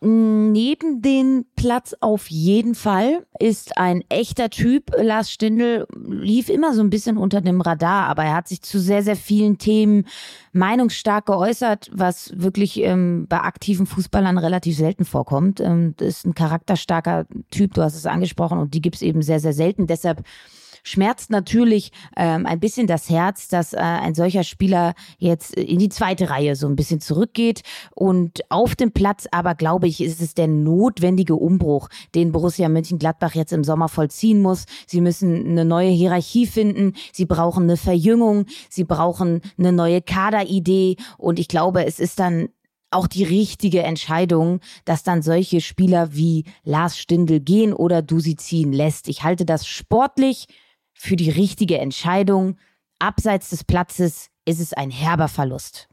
Neben 0.00 1.02
den 1.02 1.46
Platz 1.56 1.94
auf 2.00 2.30
jeden 2.30 2.74
Fall 2.74 3.26
ist 3.38 3.76
ein 3.76 4.02
echter 4.08 4.50
Typ. 4.50 4.90
Lars 4.96 5.30
Stindl 5.30 5.86
lief 5.94 6.48
immer 6.48 6.74
so 6.74 6.82
ein 6.82 6.90
bisschen 6.90 7.16
unter 7.16 7.40
dem 7.40 7.60
Radar, 7.60 8.08
aber 8.08 8.24
er 8.24 8.34
hat 8.34 8.48
sich 8.48 8.62
zu 8.62 8.78
sehr, 8.78 9.02
sehr 9.02 9.16
vielen 9.16 9.58
Themen 9.58 10.06
meinungsstark 10.52 11.26
geäußert, 11.26 11.90
was 11.92 12.32
wirklich 12.34 12.80
ähm, 12.80 13.26
bei 13.28 13.40
aktiven 13.40 13.86
Fußballern 13.86 14.38
relativ 14.38 14.76
selten 14.76 15.04
vorkommt. 15.04 15.60
Ähm, 15.60 15.94
ist 16.00 16.26
ein 16.26 16.34
charakterstarker 16.34 17.26
Typ, 17.50 17.74
du 17.74 17.82
hast 17.82 17.94
es 17.94 18.06
angesprochen, 18.06 18.58
und 18.58 18.74
die 18.74 18.82
gibt 18.82 18.96
es 18.96 19.02
eben 19.02 19.22
sehr, 19.22 19.40
sehr 19.40 19.52
selten. 19.52 19.86
Deshalb 19.86 20.24
schmerzt 20.82 21.30
natürlich 21.30 21.92
ähm, 22.16 22.46
ein 22.46 22.60
bisschen 22.60 22.86
das 22.86 23.10
Herz, 23.10 23.48
dass 23.48 23.72
äh, 23.72 23.78
ein 23.78 24.14
solcher 24.14 24.44
Spieler 24.44 24.94
jetzt 25.18 25.54
in 25.54 25.78
die 25.78 25.88
zweite 25.88 26.30
Reihe 26.30 26.56
so 26.56 26.66
ein 26.66 26.76
bisschen 26.76 27.00
zurückgeht. 27.00 27.62
Und 27.94 28.40
auf 28.50 28.76
dem 28.76 28.92
Platz 28.92 29.26
aber, 29.30 29.54
glaube 29.54 29.88
ich, 29.88 30.00
ist 30.00 30.20
es 30.20 30.34
der 30.34 30.48
notwendige 30.48 31.34
Umbruch, 31.34 31.88
den 32.14 32.32
Borussia 32.32 32.68
Mönchengladbach 32.68 33.34
jetzt 33.34 33.52
im 33.52 33.64
Sommer 33.64 33.88
vollziehen 33.88 34.40
muss. 34.40 34.64
Sie 34.86 35.00
müssen 35.00 35.46
eine 35.46 35.64
neue 35.64 35.90
Hierarchie 35.90 36.46
finden. 36.46 36.94
Sie 37.12 37.26
brauchen 37.26 37.64
eine 37.64 37.76
Verjüngung. 37.76 38.46
Sie 38.68 38.84
brauchen 38.84 39.40
eine 39.58 39.72
neue 39.72 40.02
Kaderidee. 40.02 40.96
Und 41.18 41.38
ich 41.38 41.48
glaube, 41.48 41.84
es 41.84 41.98
ist 41.98 42.18
dann 42.18 42.48
auch 42.90 43.06
die 43.06 43.24
richtige 43.24 43.82
Entscheidung, 43.82 44.60
dass 44.84 45.02
dann 45.02 45.22
solche 45.22 45.60
Spieler 45.60 46.14
wie 46.14 46.44
Lars 46.64 46.98
Stindl 46.98 47.40
gehen 47.40 47.72
oder 47.72 48.02
du 48.02 48.20
sie 48.20 48.36
ziehen 48.36 48.72
lässt. 48.72 49.08
Ich 49.08 49.22
halte 49.22 49.44
das 49.44 49.66
sportlich 49.66 50.46
für 51.00 51.16
die 51.16 51.30
richtige 51.30 51.78
Entscheidung. 51.78 52.58
Abseits 52.98 53.48
des 53.48 53.64
Platzes 53.64 54.28
ist 54.44 54.60
es 54.60 54.74
ein 54.74 54.90
herber 54.90 55.28
Verlust. 55.28 55.88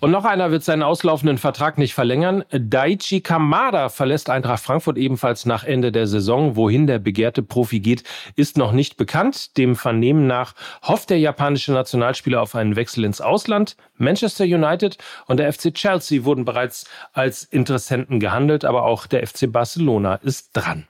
Und 0.00 0.10
noch 0.10 0.24
einer 0.24 0.50
wird 0.50 0.64
seinen 0.64 0.82
auslaufenden 0.82 1.38
Vertrag 1.38 1.78
nicht 1.78 1.94
verlängern. 1.94 2.42
Daichi 2.50 3.20
Kamada 3.20 3.88
verlässt 3.88 4.30
Eintracht 4.30 4.64
Frankfurt 4.64 4.98
ebenfalls 4.98 5.46
nach 5.46 5.62
Ende 5.62 5.92
der 5.92 6.08
Saison. 6.08 6.56
Wohin 6.56 6.88
der 6.88 6.98
begehrte 6.98 7.44
Profi 7.44 7.78
geht, 7.78 8.02
ist 8.34 8.58
noch 8.58 8.72
nicht 8.72 8.96
bekannt. 8.96 9.56
Dem 9.56 9.76
Vernehmen 9.76 10.26
nach 10.26 10.54
hofft 10.82 11.10
der 11.10 11.20
japanische 11.20 11.72
Nationalspieler 11.72 12.42
auf 12.42 12.56
einen 12.56 12.74
Wechsel 12.74 13.04
ins 13.04 13.20
Ausland. 13.20 13.76
Manchester 13.96 14.42
United 14.42 14.98
und 15.28 15.36
der 15.36 15.52
FC 15.52 15.72
Chelsea 15.72 16.24
wurden 16.24 16.44
bereits 16.44 16.84
als 17.12 17.44
Interessenten 17.44 18.18
gehandelt, 18.18 18.64
aber 18.64 18.82
auch 18.82 19.06
der 19.06 19.24
FC 19.24 19.52
Barcelona 19.52 20.16
ist 20.16 20.50
dran. 20.54 20.88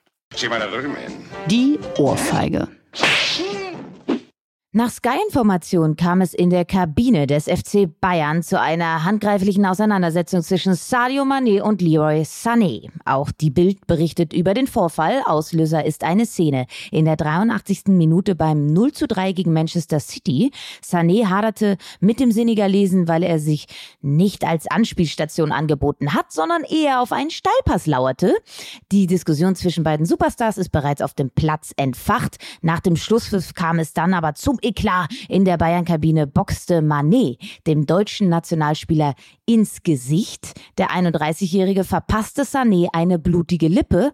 Die 1.50 1.78
Ohrfeige. 1.98 2.68
Nach 4.74 4.88
Sky-Informationen 4.88 5.96
kam 5.96 6.22
es 6.22 6.32
in 6.32 6.48
der 6.48 6.64
Kabine 6.64 7.26
des 7.26 7.44
FC 7.44 7.90
Bayern 8.00 8.42
zu 8.42 8.58
einer 8.58 9.04
handgreiflichen 9.04 9.66
Auseinandersetzung 9.66 10.40
zwischen 10.40 10.72
Sadio 10.72 11.24
Mané 11.24 11.60
und 11.60 11.82
Leroy 11.82 12.22
Sané. 12.22 12.88
Auch 13.04 13.30
die 13.32 13.50
Bild 13.50 13.86
berichtet 13.86 14.32
über 14.32 14.54
den 14.54 14.66
Vorfall. 14.66 15.20
Auslöser 15.26 15.84
ist 15.84 16.04
eine 16.04 16.24
Szene 16.24 16.64
in 16.90 17.04
der 17.04 17.16
83. 17.16 17.88
Minute 17.88 18.34
beim 18.34 18.64
0 18.64 18.92
zu 18.92 19.06
3 19.06 19.32
gegen 19.32 19.52
Manchester 19.52 20.00
City. 20.00 20.52
Sané 20.82 21.26
haderte 21.26 21.76
mit 22.00 22.18
dem 22.18 22.32
Senegalesen, 22.32 23.08
weil 23.08 23.24
er 23.24 23.38
sich 23.38 23.66
nicht 24.00 24.42
als 24.42 24.66
Anspielstation 24.70 25.52
angeboten 25.52 26.14
hat, 26.14 26.32
sondern 26.32 26.62
eher 26.64 27.02
auf 27.02 27.12
einen 27.12 27.28
Steilpass 27.28 27.86
lauerte. 27.86 28.32
Die 28.90 29.06
Diskussion 29.06 29.54
zwischen 29.54 29.84
beiden 29.84 30.06
Superstars 30.06 30.56
ist 30.56 30.70
bereits 30.72 31.02
auf 31.02 31.12
dem 31.12 31.28
Platz 31.28 31.74
entfacht. 31.76 32.38
Nach 32.62 32.80
dem 32.80 32.96
Schlusspfiff 32.96 33.52
kam 33.52 33.78
es 33.78 33.92
dann 33.92 34.14
aber 34.14 34.32
zum 34.32 34.60
Eklat 34.62 35.10
in 35.28 35.44
der 35.44 35.56
Bayern-Kabine 35.56 36.26
boxte 36.26 36.82
Manet 36.82 37.38
dem 37.66 37.86
deutschen 37.86 38.28
Nationalspieler 38.28 39.14
ins 39.46 39.82
Gesicht. 39.82 40.60
Der 40.78 40.90
31-Jährige 40.90 41.84
verpasste 41.84 42.42
Sané 42.42 42.88
eine 42.92 43.18
blutige 43.18 43.68
Lippe. 43.68 44.12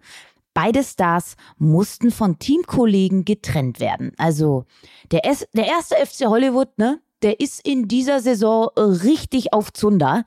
Beide 0.53 0.83
Stars 0.83 1.35
mussten 1.57 2.11
von 2.11 2.39
Teamkollegen 2.39 3.23
getrennt 3.23 3.79
werden. 3.79 4.11
Also 4.17 4.65
der, 5.11 5.25
S 5.25 5.47
der 5.53 5.67
erste 5.67 5.95
FC 5.95 6.25
Hollywood, 6.25 6.77
ne, 6.77 6.99
der 7.21 7.39
ist 7.39 7.65
in 7.67 7.87
dieser 7.87 8.19
Saison 8.19 8.69
richtig 8.77 9.53
auf 9.53 9.73
Zunder. 9.73 10.25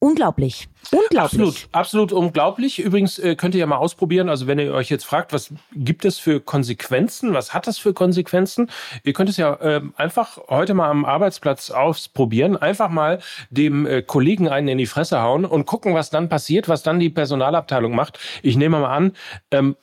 Unglaublich. 0.00 0.68
Unglaublich. 0.92 1.18
Absolut, 1.18 1.68
absolut 1.72 2.12
unglaublich. 2.12 2.78
Übrigens 2.78 3.18
äh, 3.18 3.34
könnt 3.34 3.56
ihr 3.56 3.58
ja 3.58 3.66
mal 3.66 3.78
ausprobieren, 3.78 4.28
also 4.28 4.46
wenn 4.46 4.60
ihr 4.60 4.72
euch 4.72 4.90
jetzt 4.90 5.04
fragt, 5.04 5.32
was 5.32 5.52
gibt 5.74 6.04
es 6.04 6.18
für 6.18 6.40
Konsequenzen, 6.40 7.34
was 7.34 7.52
hat 7.52 7.66
das 7.66 7.78
für 7.78 7.92
Konsequenzen? 7.92 8.70
Ihr 9.02 9.12
könnt 9.12 9.28
es 9.28 9.36
ja 9.36 9.54
äh, 9.54 9.80
einfach 9.96 10.38
heute 10.48 10.74
mal 10.74 10.88
am 10.88 11.04
Arbeitsplatz 11.04 11.72
ausprobieren, 11.72 12.56
einfach 12.56 12.90
mal 12.90 13.18
dem 13.50 13.86
äh, 13.86 14.02
Kollegen 14.02 14.48
einen 14.48 14.68
in 14.68 14.78
die 14.78 14.86
Fresse 14.86 15.20
hauen 15.20 15.44
und 15.44 15.66
gucken, 15.66 15.94
was 15.94 16.10
dann 16.10 16.28
passiert, 16.28 16.68
was 16.68 16.84
dann 16.84 17.00
die 17.00 17.10
Personalabteilung 17.10 17.92
macht. 17.92 18.20
Ich 18.42 18.56
nehme 18.56 18.78
mal 18.78 18.94
an, 18.94 19.14
ähm, 19.50 19.74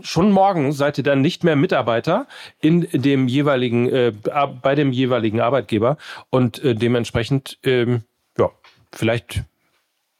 schon 0.00 0.32
morgen 0.32 0.72
seid 0.72 0.98
ihr 0.98 1.04
dann 1.04 1.20
nicht 1.20 1.44
mehr 1.44 1.54
Mitarbeiter 1.54 2.26
in 2.60 2.88
dem 2.92 3.28
jeweiligen, 3.28 3.88
äh, 3.88 4.12
bei 4.60 4.74
dem 4.74 4.90
jeweiligen 4.90 5.40
Arbeitgeber 5.40 5.98
und 6.30 6.62
äh, 6.64 6.74
dementsprechend, 6.74 7.58
ähm, 7.62 8.02
ja, 8.36 8.50
vielleicht 8.92 9.44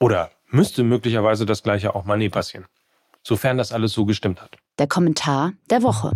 oder 0.03 0.31
müsste 0.51 0.83
möglicherweise 0.83 1.47
das 1.47 1.63
gleiche 1.63 1.95
auch 1.95 2.05
mal 2.05 2.19
nie 2.19 2.29
passieren. 2.29 2.67
Sofern 3.23 3.57
das 3.57 3.73
alles 3.73 3.93
so 3.93 4.05
gestimmt 4.05 4.43
hat. 4.43 4.57
Der 4.79 4.89
Kommentar 4.89 5.53
der 5.71 5.83
Woche. 5.85 6.13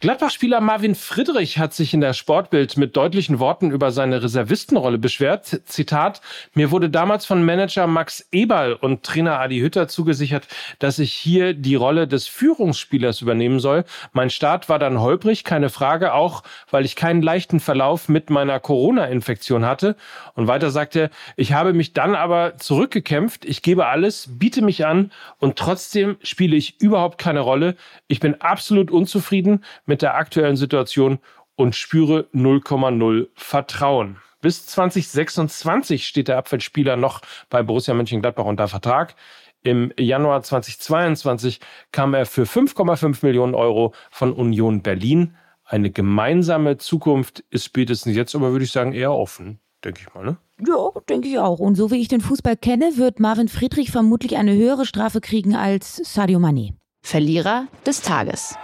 Gladbach-Spieler 0.00 0.60
Marvin 0.60 0.94
Friedrich 0.94 1.58
hat 1.58 1.74
sich 1.74 1.92
in 1.92 2.00
der 2.00 2.12
Sportbild 2.12 2.76
mit 2.76 2.96
deutlichen 2.96 3.40
Worten 3.40 3.72
über 3.72 3.90
seine 3.90 4.22
Reservistenrolle 4.22 4.96
beschwert. 4.96 5.60
Zitat, 5.64 6.20
mir 6.54 6.70
wurde 6.70 6.88
damals 6.88 7.26
von 7.26 7.44
Manager 7.44 7.88
Max 7.88 8.24
Eberl 8.30 8.74
und 8.74 9.02
Trainer 9.02 9.40
Adi 9.40 9.58
Hütter 9.58 9.88
zugesichert, 9.88 10.46
dass 10.78 11.00
ich 11.00 11.12
hier 11.12 11.52
die 11.52 11.74
Rolle 11.74 12.06
des 12.06 12.28
Führungsspielers 12.28 13.22
übernehmen 13.22 13.58
soll. 13.58 13.84
Mein 14.12 14.30
Start 14.30 14.68
war 14.68 14.78
dann 14.78 15.00
holprig, 15.00 15.42
keine 15.42 15.68
Frage, 15.68 16.14
auch 16.14 16.44
weil 16.70 16.84
ich 16.84 16.94
keinen 16.94 17.20
leichten 17.20 17.58
Verlauf 17.58 18.08
mit 18.08 18.30
meiner 18.30 18.60
Corona-Infektion 18.60 19.66
hatte. 19.66 19.96
Und 20.34 20.46
weiter 20.46 20.70
sagt 20.70 20.94
er, 20.94 21.10
ich 21.34 21.54
habe 21.54 21.72
mich 21.72 21.92
dann 21.92 22.14
aber 22.14 22.56
zurückgekämpft, 22.56 23.44
ich 23.44 23.62
gebe 23.62 23.86
alles, 23.86 24.28
biete 24.30 24.62
mich 24.62 24.86
an 24.86 25.10
und 25.40 25.56
trotzdem 25.56 26.18
spiele 26.22 26.54
ich 26.54 26.80
überhaupt 26.80 27.18
keine 27.18 27.40
Rolle. 27.40 27.74
Ich 28.06 28.20
bin 28.20 28.40
absolut 28.40 28.92
unzufrieden 28.92 29.64
mit 29.88 30.02
der 30.02 30.14
aktuellen 30.14 30.56
Situation 30.56 31.18
und 31.56 31.74
spüre 31.74 32.28
0,0 32.32 33.28
Vertrauen. 33.34 34.18
Bis 34.40 34.66
2026 34.66 36.06
steht 36.06 36.28
der 36.28 36.38
Abwehrspieler 36.38 36.96
noch 36.96 37.22
bei 37.50 37.64
Borussia 37.64 37.92
Mönchengladbach 37.94 38.44
unter 38.44 38.68
Vertrag. 38.68 39.16
Im 39.64 39.92
Januar 39.98 40.42
2022 40.42 41.58
kam 41.90 42.14
er 42.14 42.26
für 42.26 42.44
5,5 42.44 43.26
Millionen 43.26 43.56
Euro 43.56 43.92
von 44.10 44.32
Union 44.32 44.82
Berlin. 44.82 45.34
Eine 45.64 45.90
gemeinsame 45.90 46.78
Zukunft 46.78 47.44
ist 47.50 47.64
spätestens 47.64 48.14
jetzt 48.14 48.36
aber, 48.36 48.52
würde 48.52 48.64
ich 48.64 48.70
sagen, 48.70 48.92
eher 48.92 49.12
offen, 49.12 49.58
denke 49.84 50.02
ich 50.06 50.14
mal. 50.14 50.24
Ne? 50.24 50.36
Ja, 50.64 50.90
denke 51.08 51.28
ich 51.28 51.38
auch. 51.38 51.58
Und 51.58 51.74
so 51.74 51.90
wie 51.90 52.00
ich 52.00 52.08
den 52.08 52.20
Fußball 52.20 52.56
kenne, 52.56 52.96
wird 52.96 53.18
Marvin 53.18 53.48
Friedrich 53.48 53.90
vermutlich 53.90 54.36
eine 54.36 54.54
höhere 54.54 54.86
Strafe 54.86 55.20
kriegen 55.20 55.56
als 55.56 55.96
Sadio 55.96 56.38
Mané. 56.38 56.74
Verlierer 57.02 57.66
des 57.84 58.02
Tages. 58.02 58.54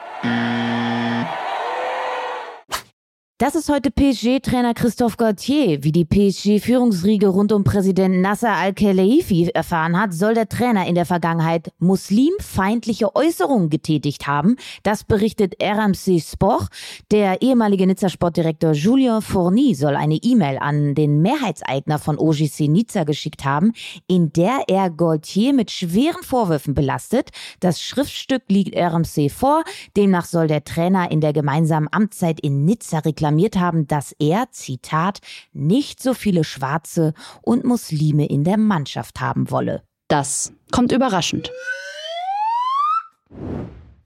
Das 3.38 3.56
ist 3.56 3.68
heute 3.68 3.90
PSG-Trainer 3.90 4.74
Christophe 4.74 5.16
Gauthier. 5.16 5.82
Wie 5.82 5.90
die 5.90 6.04
PSG-Führungsriege 6.04 7.26
rund 7.26 7.50
um 7.50 7.64
Präsident 7.64 8.20
Nasser 8.20 8.52
al-Khelaifi 8.52 9.50
erfahren 9.52 10.00
hat, 10.00 10.14
soll 10.14 10.34
der 10.34 10.48
Trainer 10.48 10.86
in 10.86 10.94
der 10.94 11.04
Vergangenheit 11.04 11.72
muslimfeindliche 11.80 13.16
Äußerungen 13.16 13.70
getätigt 13.70 14.28
haben. 14.28 14.54
Das 14.84 15.02
berichtet 15.02 15.56
RMC 15.60 16.22
Sport. 16.22 16.68
Der 17.10 17.42
ehemalige 17.42 17.88
Nizza-Sportdirektor 17.88 18.70
Julien 18.70 19.20
Fourny 19.20 19.74
soll 19.74 19.96
eine 19.96 20.14
E-Mail 20.14 20.58
an 20.58 20.94
den 20.94 21.20
Mehrheitseigner 21.20 21.98
von 21.98 22.18
OGC 22.18 22.68
Nizza 22.68 23.02
geschickt 23.02 23.44
haben, 23.44 23.72
in 24.06 24.32
der 24.32 24.60
er 24.68 24.90
Gauthier 24.90 25.54
mit 25.54 25.72
schweren 25.72 26.22
Vorwürfen 26.22 26.74
belastet. 26.74 27.30
Das 27.58 27.82
Schriftstück 27.82 28.44
liegt 28.46 28.76
RMC 28.76 29.28
vor. 29.28 29.64
Demnach 29.96 30.26
soll 30.26 30.46
der 30.46 30.62
Trainer 30.62 31.10
in 31.10 31.20
der 31.20 31.32
gemeinsamen 31.32 31.88
Amtszeit 31.90 32.38
in 32.38 32.64
Nizza 32.64 33.00
reklamieren 33.00 33.23
reklamiert 33.24 33.56
haben, 33.56 33.86
dass 33.86 34.14
er, 34.18 34.50
Zitat, 34.50 35.20
nicht 35.54 36.02
so 36.02 36.12
viele 36.12 36.44
Schwarze 36.44 37.14
und 37.40 37.64
Muslime 37.64 38.26
in 38.26 38.44
der 38.44 38.58
Mannschaft 38.58 39.20
haben 39.20 39.50
wolle. 39.50 39.82
Das 40.08 40.52
kommt 40.70 40.92
überraschend. 40.92 41.50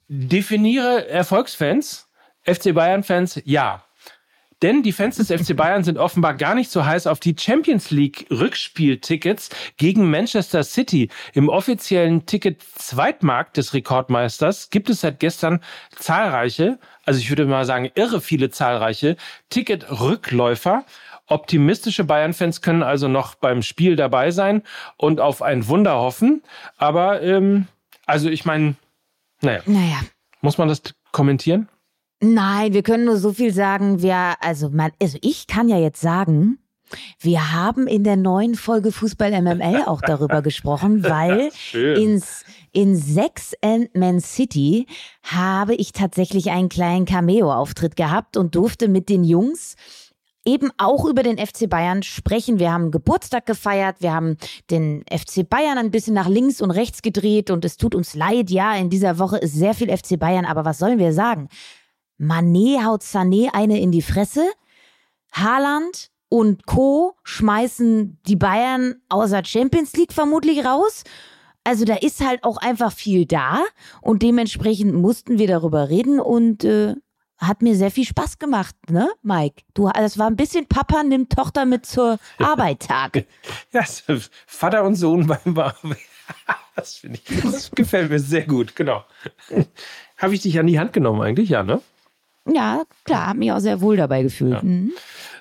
Definiere 0.06 1.08
Erfolgsfans. 1.08 2.06
FC 2.44 2.72
Bayern-Fans, 2.72 3.42
ja. 3.44 3.84
Denn 4.62 4.82
die 4.82 4.92
Fans 4.92 5.16
des 5.16 5.28
FC 5.28 5.54
Bayern 5.56 5.84
sind 5.84 5.98
offenbar 5.98 6.34
gar 6.34 6.54
nicht 6.54 6.70
so 6.70 6.84
heiß 6.84 7.06
auf 7.06 7.20
die 7.20 7.36
Champions 7.38 7.90
League 7.90 8.26
Rückspieltickets 8.30 9.50
gegen 9.76 10.10
Manchester 10.10 10.64
City. 10.64 11.10
Im 11.32 11.48
offiziellen 11.48 12.26
Ticket-Zweitmarkt 12.26 13.56
des 13.56 13.72
Rekordmeisters 13.72 14.70
gibt 14.70 14.90
es 14.90 15.02
seit 15.02 15.20
gestern 15.20 15.60
zahlreiche, 15.94 16.78
also 17.04 17.20
ich 17.20 17.30
würde 17.30 17.46
mal 17.46 17.64
sagen 17.64 17.90
irre 17.94 18.20
viele 18.20 18.50
zahlreiche 18.50 19.16
Ticket-Rückläufer. 19.50 20.84
Optimistische 21.26 22.04
Bayern-Fans 22.04 22.62
können 22.62 22.82
also 22.82 23.06
noch 23.06 23.34
beim 23.34 23.62
Spiel 23.62 23.96
dabei 23.96 24.30
sein 24.30 24.62
und 24.96 25.20
auf 25.20 25.42
ein 25.42 25.68
Wunder 25.68 25.96
hoffen. 25.96 26.42
Aber, 26.78 27.22
ähm, 27.22 27.68
also 28.06 28.28
ich 28.30 28.44
meine, 28.44 28.74
naja. 29.40 29.60
Naja. 29.66 30.00
Muss 30.40 30.58
man 30.58 30.68
das 30.68 30.82
kommentieren? 31.12 31.68
Nein, 32.20 32.72
wir 32.72 32.82
können 32.82 33.04
nur 33.04 33.16
so 33.16 33.32
viel 33.32 33.52
sagen. 33.52 34.02
Wir, 34.02 34.34
also, 34.40 34.70
man, 34.70 34.90
also 35.00 35.18
ich 35.22 35.46
kann 35.46 35.68
ja 35.68 35.78
jetzt 35.78 36.00
sagen, 36.00 36.58
wir 37.20 37.52
haben 37.52 37.86
in 37.86 38.02
der 38.02 38.16
neuen 38.16 38.54
Folge 38.54 38.92
Fußball 38.92 39.30
MML 39.42 39.84
auch 39.86 40.00
darüber 40.00 40.42
gesprochen, 40.42 41.04
weil 41.08 41.50
ins, 41.72 42.44
in 42.72 42.96
Sex 42.96 43.52
and 43.62 43.94
Man 43.94 44.20
City 44.20 44.86
habe 45.22 45.74
ich 45.74 45.92
tatsächlich 45.92 46.50
einen 46.50 46.68
kleinen 46.68 47.04
Cameo-Auftritt 47.04 47.94
gehabt 47.94 48.36
und 48.36 48.54
durfte 48.54 48.88
mit 48.88 49.08
den 49.08 49.22
Jungs 49.22 49.76
eben 50.44 50.70
auch 50.78 51.04
über 51.04 51.22
den 51.22 51.36
FC 51.36 51.68
Bayern 51.68 52.02
sprechen. 52.02 52.58
Wir 52.58 52.72
haben 52.72 52.90
Geburtstag 52.90 53.44
gefeiert, 53.44 53.96
wir 54.00 54.14
haben 54.14 54.38
den 54.70 55.04
FC 55.10 55.46
Bayern 55.48 55.76
ein 55.76 55.90
bisschen 55.90 56.14
nach 56.14 56.28
links 56.28 56.62
und 56.62 56.70
rechts 56.70 57.02
gedreht 57.02 57.50
und 57.50 57.66
es 57.66 57.76
tut 57.76 57.94
uns 57.94 58.14
leid, 58.14 58.50
ja, 58.50 58.74
in 58.74 58.88
dieser 58.88 59.18
Woche 59.18 59.36
ist 59.36 59.54
sehr 59.54 59.74
viel 59.74 59.94
FC 59.94 60.18
Bayern, 60.18 60.46
aber 60.46 60.64
was 60.64 60.78
sollen 60.78 60.98
wir 60.98 61.12
sagen? 61.12 61.48
Manet 62.18 62.84
haut 62.84 63.02
Sané 63.02 63.50
eine 63.52 63.80
in 63.80 63.92
die 63.92 64.02
Fresse. 64.02 64.44
Haaland 65.32 66.10
und 66.28 66.66
Co. 66.66 67.16
schmeißen 67.24 68.18
die 68.26 68.36
Bayern 68.36 68.96
außer 69.08 69.44
Champions 69.44 69.94
League 69.94 70.12
vermutlich 70.12 70.64
raus. 70.64 71.04
Also 71.64 71.84
da 71.84 71.94
ist 71.94 72.24
halt 72.24 72.44
auch 72.44 72.56
einfach 72.56 72.92
viel 72.92 73.26
da 73.26 73.62
und 74.00 74.22
dementsprechend 74.22 74.94
mussten 74.94 75.38
wir 75.38 75.46
darüber 75.46 75.88
reden 75.88 76.18
und 76.18 76.64
äh, 76.64 76.94
hat 77.38 77.62
mir 77.62 77.76
sehr 77.76 77.90
viel 77.90 78.04
Spaß 78.04 78.38
gemacht, 78.38 78.74
ne, 78.90 79.08
Mike? 79.22 79.62
Du, 79.74 79.88
das 79.94 80.18
war 80.18 80.26
ein 80.26 80.36
bisschen 80.36 80.66
Papa 80.66 81.02
nimmt 81.02 81.32
Tochter 81.32 81.66
mit 81.66 81.86
zur 81.86 82.18
Arbeit 82.38 82.80
Tag. 82.80 83.24
Ja, 83.72 83.84
Vater 84.46 84.82
und 84.84 84.96
Sohn 84.96 85.26
beim 85.26 85.56
Das 86.74 86.94
finde 86.94 87.18
ich, 87.18 87.42
das 87.42 87.70
gefällt 87.70 88.10
mir 88.10 88.18
sehr 88.18 88.46
gut, 88.46 88.76
genau. 88.76 89.04
Habe 90.16 90.34
ich 90.34 90.40
dich 90.40 90.58
an 90.58 90.66
die 90.66 90.78
Hand 90.78 90.92
genommen 90.92 91.20
eigentlich, 91.22 91.50
ja, 91.50 91.62
ne? 91.62 91.80
Ja, 92.52 92.82
klar, 93.04 93.28
habe 93.28 93.38
mich 93.38 93.52
auch 93.52 93.58
sehr 93.58 93.80
wohl 93.80 93.96
dabei 93.96 94.22
gefühlt. 94.22 94.54
Ja. 94.54 94.62
Mhm. 94.62 94.92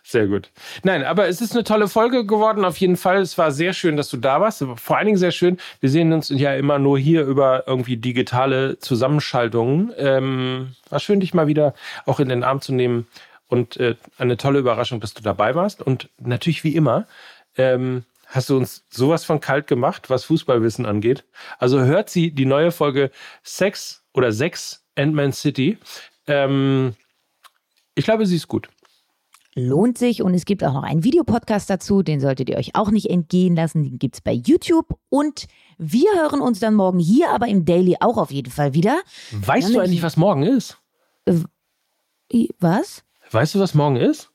Sehr 0.04 0.28
gut. 0.28 0.52
Nein, 0.84 1.04
aber 1.04 1.28
es 1.28 1.42
ist 1.42 1.52
eine 1.52 1.66
tolle 1.66 1.90
Folge 1.90 2.26
geworden, 2.26 2.64
auf 2.64 2.78
jeden 2.78 2.96
Fall. 2.96 3.18
Es 3.18 3.38
war 3.38 3.52
sehr 3.52 3.74
schön, 3.74 3.98
dass 3.98 4.10
du 4.10 4.16
da 4.16 4.40
warst. 4.40 4.64
Vor 4.78 4.96
allen 4.96 5.06
Dingen 5.06 5.18
sehr 5.18 5.32
schön. 5.32 5.58
Wir 5.82 5.90
sehen 5.90 6.14
uns 6.14 6.30
ja 6.30 6.54
immer 6.54 6.80
nur 6.80 6.98
hier 6.98 7.26
über 7.26 7.68
irgendwie 7.68 7.98
digitale 7.98 8.80
Zusammenschaltungen. 8.80 9.92
Ähm, 9.98 10.76
war 10.90 11.02
schön, 11.02 11.20
dich 11.20 11.34
mal 11.34 11.48
wieder 11.48 11.74
auch 12.06 12.22
in 12.22 12.30
den 12.30 12.46
Arm 12.46 12.62
zu 12.62 12.74
nehmen. 12.74 13.06
Und 13.48 13.76
äh, 13.78 13.96
eine 14.18 14.38
tolle 14.38 14.60
Überraschung, 14.60 15.02
dass 15.02 15.14
du 15.14 15.22
dabei 15.22 15.56
warst. 15.56 15.82
Und 15.82 16.10
natürlich 16.20 16.64
wie 16.64 16.76
immer, 16.76 17.06
ähm, 17.58 18.06
hast 18.28 18.50
du 18.50 18.56
uns 18.56 18.86
sowas 18.90 19.26
von 19.26 19.42
kalt 19.42 19.68
gemacht, 19.68 20.10
was 20.10 20.24
Fußballwissen 20.24 20.86
angeht. 20.86 21.26
Also 21.60 21.82
hört 21.82 22.10
sie 22.10 22.32
die 22.32 22.46
neue 22.46 22.72
Folge 22.72 23.12
Sex 23.44 24.06
oder 24.14 24.32
Sex 24.32 24.86
Ant-Man 24.96 25.34
City. 25.34 25.78
Ähm, 26.28 26.94
ich 27.96 28.06
glaube, 28.06 28.26
sie 28.26 28.36
ist 28.36 28.48
gut. 28.48 28.70
Lohnt 29.56 29.98
sich 29.98 30.22
und 30.22 30.36
es 30.36 30.46
gibt 30.46 30.64
auch 30.64 30.74
noch 30.74 30.84
einen 30.84 31.04
Videopodcast 31.04 31.68
dazu, 31.68 32.04
den 32.04 32.20
solltet 32.20 32.48
ihr 32.48 32.58
euch 32.58 32.76
auch 32.76 32.92
nicht 32.92 33.10
entgehen 33.10 33.56
lassen. 33.56 33.84
Den 33.84 33.98
gibt 33.98 34.16
es 34.16 34.22
bei 34.22 34.34
YouTube 34.34 35.00
und 35.10 35.48
wir 35.80 36.10
hören 36.16 36.42
uns 36.42 36.60
dann 36.60 36.76
morgen 36.76 37.00
hier, 37.00 37.32
aber 37.32 37.48
im 37.48 37.66
Daily 37.66 37.96
auch 38.00 38.18
auf 38.18 38.30
jeden 38.30 38.52
Fall 38.52 38.76
wieder. 38.76 39.00
Weißt 39.32 39.74
du 39.74 39.80
eigentlich, 39.80 40.04
was 40.04 40.16
morgen 40.16 40.44
ist? 40.44 40.78
Äh, 41.26 41.40
was? 42.60 43.04
Weißt 43.32 43.56
du, 43.56 43.60
was 43.60 43.74
morgen 43.74 43.96
ist? 43.96 44.30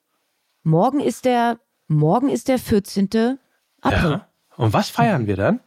Morgen 0.65 0.99
ist 0.99 1.25
der, 1.25 1.61
morgen 1.87 2.29
ist 2.29 2.49
der 2.49 2.59
14. 2.59 3.39
April. 3.81 4.11
Ja. 4.11 4.29
Und 4.57 4.73
was 4.73 4.91
feiern 4.91 5.27
wir 5.29 5.37
dann? 5.37 5.61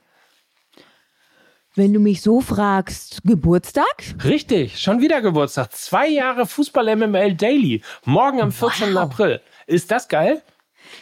Wenn 1.77 1.91
du 1.91 1.99
mich 1.99 2.21
so 2.21 2.39
fragst, 2.39 3.21
Geburtstag? 3.25 3.83
Richtig, 4.23 4.79
schon 4.79 5.01
wieder 5.01 5.21
Geburtstag. 5.21 5.73
Zwei 5.73 6.07
Jahre 6.07 6.45
Fußball 6.45 6.95
MML 6.95 7.35
Daily. 7.35 7.81
Morgen 8.05 8.39
am 8.39 8.53
14. 8.53 8.93
Wow. 8.93 9.01
April. 9.01 9.41
Ist 9.67 9.91
das 9.91 10.07
geil? 10.07 10.41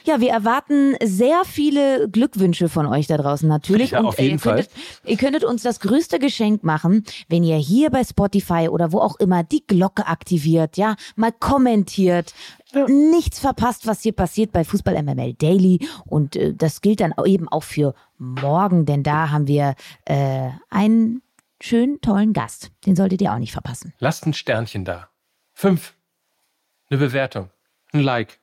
Ja, 0.06 0.20
wir 0.20 0.32
erwarten 0.32 0.96
sehr 1.04 1.44
viele 1.46 2.10
Glückwünsche 2.10 2.70
von 2.70 2.86
euch 2.86 3.08
da 3.08 3.18
draußen 3.18 3.48
natürlich. 3.48 3.92
Ja, 3.92 4.00
und 4.00 4.08
auf 4.08 4.20
jeden 4.20 4.36
ihr, 4.36 4.40
könntet, 4.40 4.72
Fall. 4.72 5.12
ihr 5.12 5.18
könntet 5.18 5.44
uns 5.44 5.64
das 5.64 5.80
größte 5.80 6.20
Geschenk 6.20 6.64
machen, 6.64 7.04
wenn 7.30 7.44
ihr 7.44 7.58
hier 7.58 7.90
bei 7.90 8.04
Spotify 8.04 8.68
oder 8.70 8.92
wo 8.92 9.00
auch 9.00 9.18
immer 9.20 9.44
die 9.44 9.66
Glocke 9.66 10.08
aktiviert, 10.08 10.78
ja, 10.78 10.96
mal 11.16 11.32
kommentiert, 11.32 12.34
ja. 12.74 12.88
nichts 12.88 13.40
verpasst, 13.40 13.88
was 13.88 14.02
hier 14.02 14.14
passiert 14.14 14.52
bei 14.52 14.64
Fußball 14.64 15.02
MML 15.02 15.34
Daily. 15.34 15.88
Und 16.06 16.36
äh, 16.36 16.54
das 16.54 16.82
gilt 16.82 17.00
dann 17.00 17.14
eben 17.26 17.48
auch 17.48 17.64
für 17.64 17.94
morgen, 18.18 18.86
denn 18.86 19.04
da 19.04 19.32
haben 19.32 19.48
wir 19.48 19.76
äh, 20.06 20.50
einen 20.70 21.22
schönen, 21.62 22.02
tollen 22.02 22.34
Gast. 22.34 22.72
Den 22.86 22.96
solltet 22.96 23.22
ihr 23.22 23.34
auch 23.34 23.40
nicht 23.40 23.54
verpassen. 23.54 23.94
Lasst 24.00 24.26
ein 24.26 24.34
Sternchen 24.34 24.86
da. 24.86 25.10
Fünf. 25.54 25.96
Eine 26.90 27.00
Bewertung. 27.00 27.50
Ein 27.92 28.02
Like. 28.02 28.40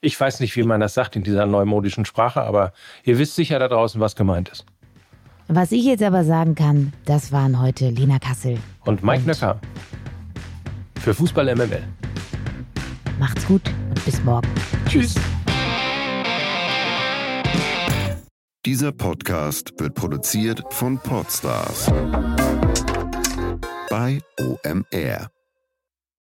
Ich 0.00 0.18
weiß 0.18 0.40
nicht, 0.40 0.54
wie 0.54 0.62
man 0.62 0.80
das 0.80 0.94
sagt 0.94 1.16
in 1.16 1.24
dieser 1.24 1.46
neumodischen 1.46 2.04
Sprache, 2.04 2.42
aber 2.42 2.72
ihr 3.02 3.18
wisst 3.18 3.34
sicher 3.34 3.58
da 3.58 3.66
draußen, 3.66 4.00
was 4.00 4.14
gemeint 4.14 4.48
ist. 4.48 4.64
Was 5.48 5.72
ich 5.72 5.84
jetzt 5.84 6.02
aber 6.02 6.24
sagen 6.24 6.54
kann, 6.54 6.92
das 7.04 7.32
waren 7.32 7.60
heute 7.60 7.88
Lena 7.90 8.18
Kassel 8.18 8.58
und 8.84 9.02
Mike 9.02 9.20
und 9.20 9.26
Nöcker 9.26 9.60
für 11.00 11.14
Fußball 11.14 11.54
MML. 11.54 11.82
Macht's 13.18 13.44
gut 13.46 13.62
und 13.88 14.04
bis 14.04 14.22
morgen. 14.22 14.48
Tschüss. 14.86 15.14
Dieser 18.64 18.92
Podcast 18.92 19.72
wird 19.78 19.94
produziert 19.94 20.62
von 20.70 20.98
Podstars 20.98 21.90
bei 23.90 24.20
OMR. 24.38 25.30